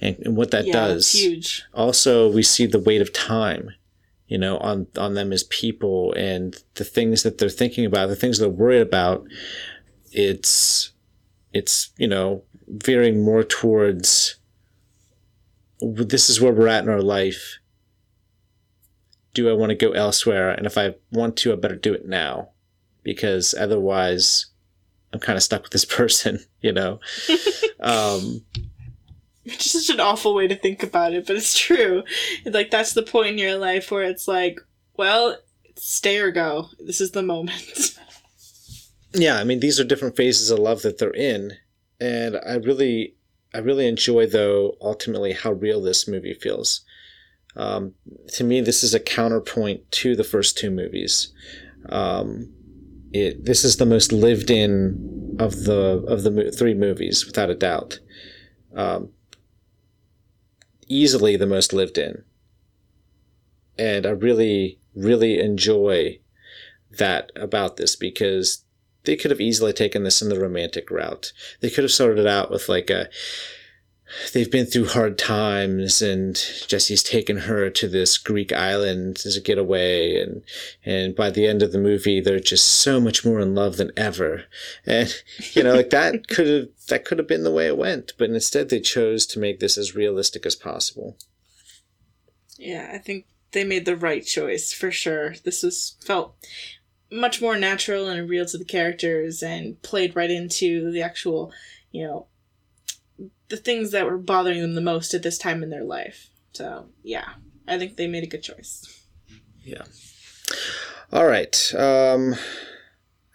[0.00, 1.64] And, and what that yeah, does it's huge.
[1.72, 3.70] also we see the weight of time
[4.26, 6.12] you know on on them as people.
[6.14, 9.24] And the things that they're thinking about the things they're worried about
[10.10, 10.92] it's
[11.54, 14.36] it's you know veering more towards
[15.80, 17.58] this is where we're at in our life.
[19.32, 20.50] Do i want to go elsewhere?
[20.50, 22.48] And if i want to i better do it now.
[23.04, 24.51] Because otherwise
[25.12, 27.00] I'm kind of stuck with this person, you know.
[27.80, 28.42] um,
[29.44, 32.04] Which is such an awful way to think about it, but it's true.
[32.44, 34.60] Like that's the point in your life where it's like,
[34.96, 35.36] well,
[35.76, 36.68] stay or go.
[36.78, 37.98] This is the moment.
[39.14, 41.54] yeah, I mean these are different phases of love that they're in,
[42.00, 43.16] and I really,
[43.52, 46.82] I really enjoy though ultimately how real this movie feels.
[47.56, 47.94] Um,
[48.34, 51.32] to me, this is a counterpoint to the first two movies.
[51.88, 52.54] Um,
[53.12, 57.50] it this is the most lived in of the of the mo- three movies, without
[57.50, 58.00] a doubt.
[58.74, 59.10] Um,
[60.88, 62.24] easily the most lived in,
[63.78, 66.20] and I really really enjoy
[66.90, 68.64] that about this because
[69.04, 71.32] they could have easily taken this in the romantic route.
[71.60, 73.08] They could have sorted it out with like a
[74.32, 76.34] they've been through hard times and
[76.66, 80.42] Jesse's taken her to this Greek island as a getaway and
[80.84, 83.92] and by the end of the movie they're just so much more in love than
[83.96, 84.44] ever.
[84.86, 85.14] And
[85.52, 88.30] you know like that could have that could have been the way it went, but
[88.30, 91.16] instead they chose to make this as realistic as possible.
[92.58, 95.34] yeah, I think they made the right choice for sure.
[95.44, 96.34] This was felt
[97.10, 101.52] much more natural and real to the characters and played right into the actual,
[101.90, 102.26] you know,
[103.52, 106.30] the things that were bothering them the most at this time in their life.
[106.54, 107.34] So, yeah,
[107.68, 109.06] I think they made a good choice.
[109.62, 109.82] Yeah.
[111.12, 111.74] All right.
[111.74, 112.34] Um,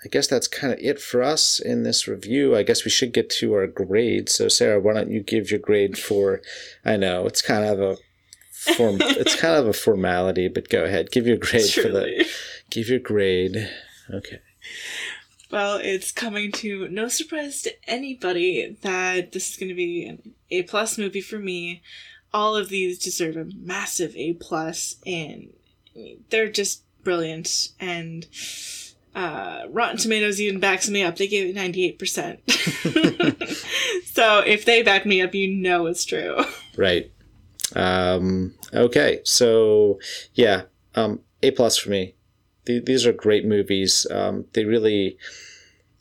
[0.04, 2.56] I guess that's kind of it for us in this review.
[2.56, 4.28] I guess we should get to our grade.
[4.28, 6.42] So, Sarah, why don't you give your grade for?
[6.84, 7.98] I know it's kind of a
[8.74, 8.98] form.
[9.02, 11.12] it's kind of a formality, but go ahead.
[11.12, 12.28] Give your grade for the.
[12.72, 13.70] Give your grade.
[14.12, 14.40] Okay.
[15.50, 20.34] Well, it's coming to no surprise to anybody that this is going to be an
[20.52, 21.82] A plus movie for me.
[22.34, 25.54] All of these deserve a massive A plus, and
[26.30, 27.70] they're just brilliant.
[27.80, 28.28] And
[29.16, 31.16] uh, Rotten Tomatoes even backs me up.
[31.16, 32.42] They gave it ninety eight percent.
[34.18, 36.38] So if they back me up, you know it's true.
[36.76, 37.12] Right.
[37.76, 39.22] Um, okay.
[39.24, 40.00] So
[40.34, 40.64] yeah,
[40.96, 42.16] um, A plus for me.
[42.68, 44.06] Th- these are great movies.
[44.12, 45.18] Um, they really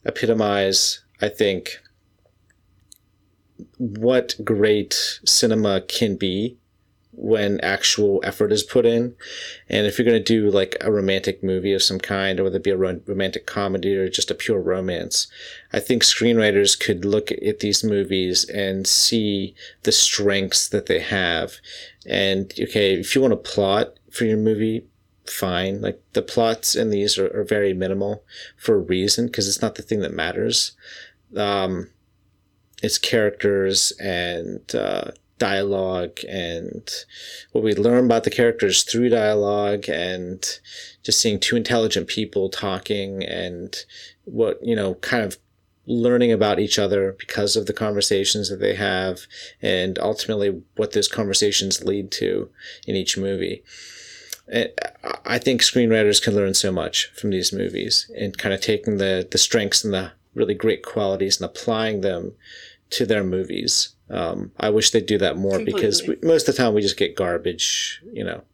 [0.04, 1.78] epitomize, I think,
[3.78, 6.58] what great cinema can be
[7.12, 9.14] when actual effort is put in.
[9.70, 12.56] And if you're going to do like a romantic movie of some kind, or whether
[12.56, 15.26] it be a ro- romantic comedy or just a pure romance,
[15.72, 21.54] I think screenwriters could look at these movies and see the strengths that they have.
[22.04, 24.84] And okay, if you want a plot for your movie,
[25.32, 25.80] fine.
[25.80, 28.24] Like the plots in these are, are very minimal
[28.56, 30.72] for a reason because it's not the thing that matters.
[31.36, 31.90] Um,
[32.82, 36.90] it's characters and uh, dialogue and
[37.52, 40.60] what we learn about the characters through dialogue and
[41.02, 43.84] just seeing two intelligent people talking and
[44.24, 45.38] what you know kind of
[45.86, 49.20] learning about each other because of the conversations that they have
[49.62, 52.50] and ultimately what those conversations lead to
[52.86, 53.62] in each movie
[54.48, 59.26] I think screenwriters can learn so much from these movies and kind of taking the
[59.28, 62.32] the strengths and the really great qualities and applying them
[62.90, 63.94] to their movies.
[64.08, 66.96] Um, I wish they'd do that more because we, most of the time we just
[66.96, 68.44] get garbage, you know.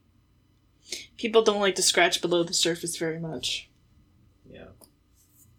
[1.19, 3.69] People don't like to scratch below the surface very much.
[4.51, 4.69] Yeah.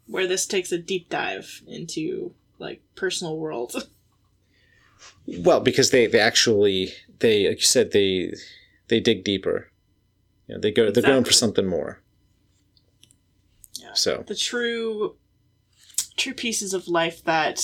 [0.08, 3.88] Where this takes a deep dive into like personal world.
[5.26, 8.34] Well, because they, they actually they like you said they
[8.88, 9.70] they dig deeper.
[10.48, 12.02] You know, they go they're going for something more.
[13.76, 13.94] Yeah.
[13.94, 15.16] So the true
[16.18, 17.60] true pieces of life that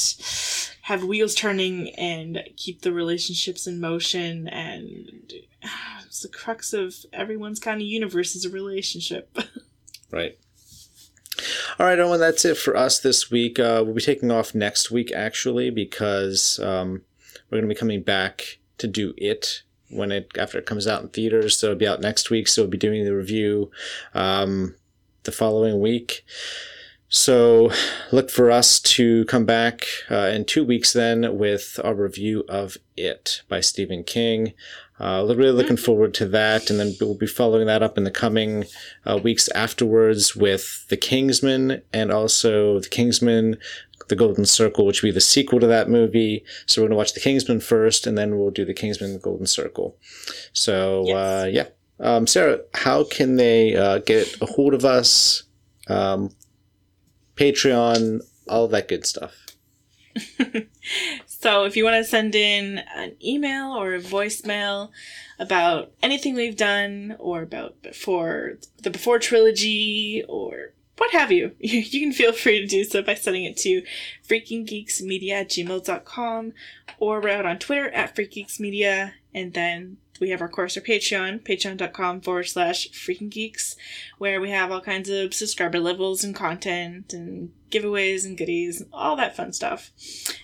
[0.84, 5.34] have wheels turning and keep the relationships in motion and
[6.06, 9.38] it's the crux of everyone's kind of universe is a relationship
[10.12, 10.38] Right.
[11.78, 13.60] All right, Owen, that's it for us this week.
[13.60, 17.04] Uh, we'll be taking off next week, actually, because um,
[17.50, 21.02] we're going to be coming back to do it when it after it comes out
[21.02, 21.58] in theaters.
[21.58, 22.48] So it'll be out next week.
[22.48, 23.72] So we'll be doing the review
[24.14, 24.76] um,
[25.24, 26.26] the following week.
[27.12, 27.72] So
[28.12, 32.78] look for us to come back uh, in two weeks then with a review of
[32.96, 34.54] It by Stephen King.
[35.00, 38.12] Uh, really looking forward to that, and then we'll be following that up in the
[38.12, 38.66] coming
[39.06, 43.58] uh, weeks afterwards with The Kingsman and also The Kingsman,
[44.10, 46.44] The Golden Circle, which will be the sequel to that movie.
[46.66, 49.20] So we're going to watch The Kingsman first, and then we'll do The Kingsman, The
[49.20, 49.98] Golden Circle.
[50.54, 51.68] So, uh, yeah.
[52.00, 55.44] Um, Sarah, how can they uh, get a hold of us?
[55.88, 56.30] Um,
[57.36, 59.48] Patreon, all that good stuff.
[61.26, 64.90] so if you want to send in an email or a voicemail
[65.38, 71.56] about anything we've done or about before the before trilogy or what have you.
[71.60, 73.84] You can feel free to do so by sending it to
[74.28, 76.54] freakinggeeksmedia gmail.com
[77.00, 79.14] or we're out on Twitter at freakgeeksmedia.
[79.34, 83.76] And then we have our course or Patreon, patreon.com forward slash freakinggeeks,
[84.18, 88.90] where we have all kinds of subscriber levels and content and giveaways and goodies, and
[88.92, 89.92] all that fun stuff.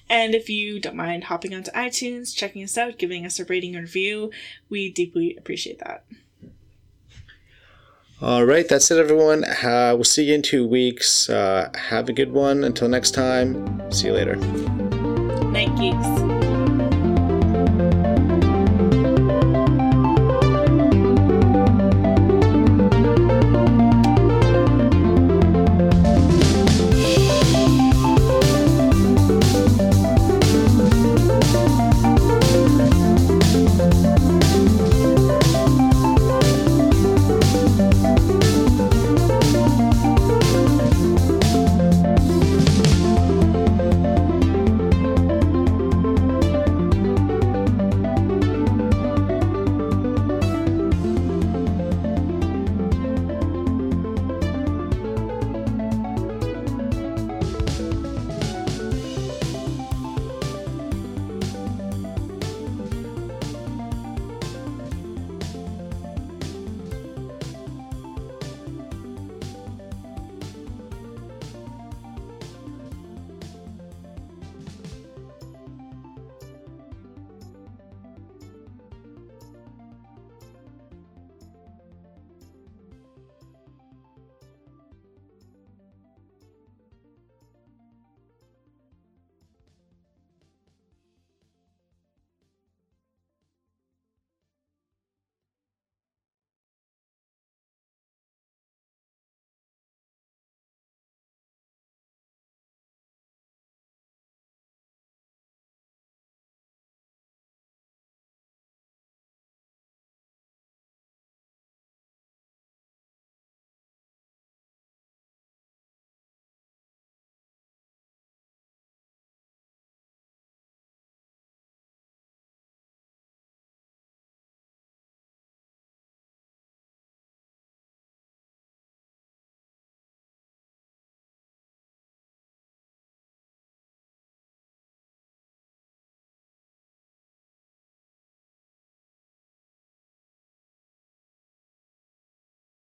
[0.10, 3.76] And if you don't mind hopping onto iTunes, checking us out, giving us a rating
[3.76, 4.32] and review,
[4.69, 6.06] we deeply appreciate that.
[8.21, 9.43] All right, that's it, everyone.
[9.43, 11.29] Uh, we'll see you in two weeks.
[11.29, 12.63] Uh, have a good one.
[12.63, 14.37] Until next time, see you later.
[14.37, 16.44] Night geeks.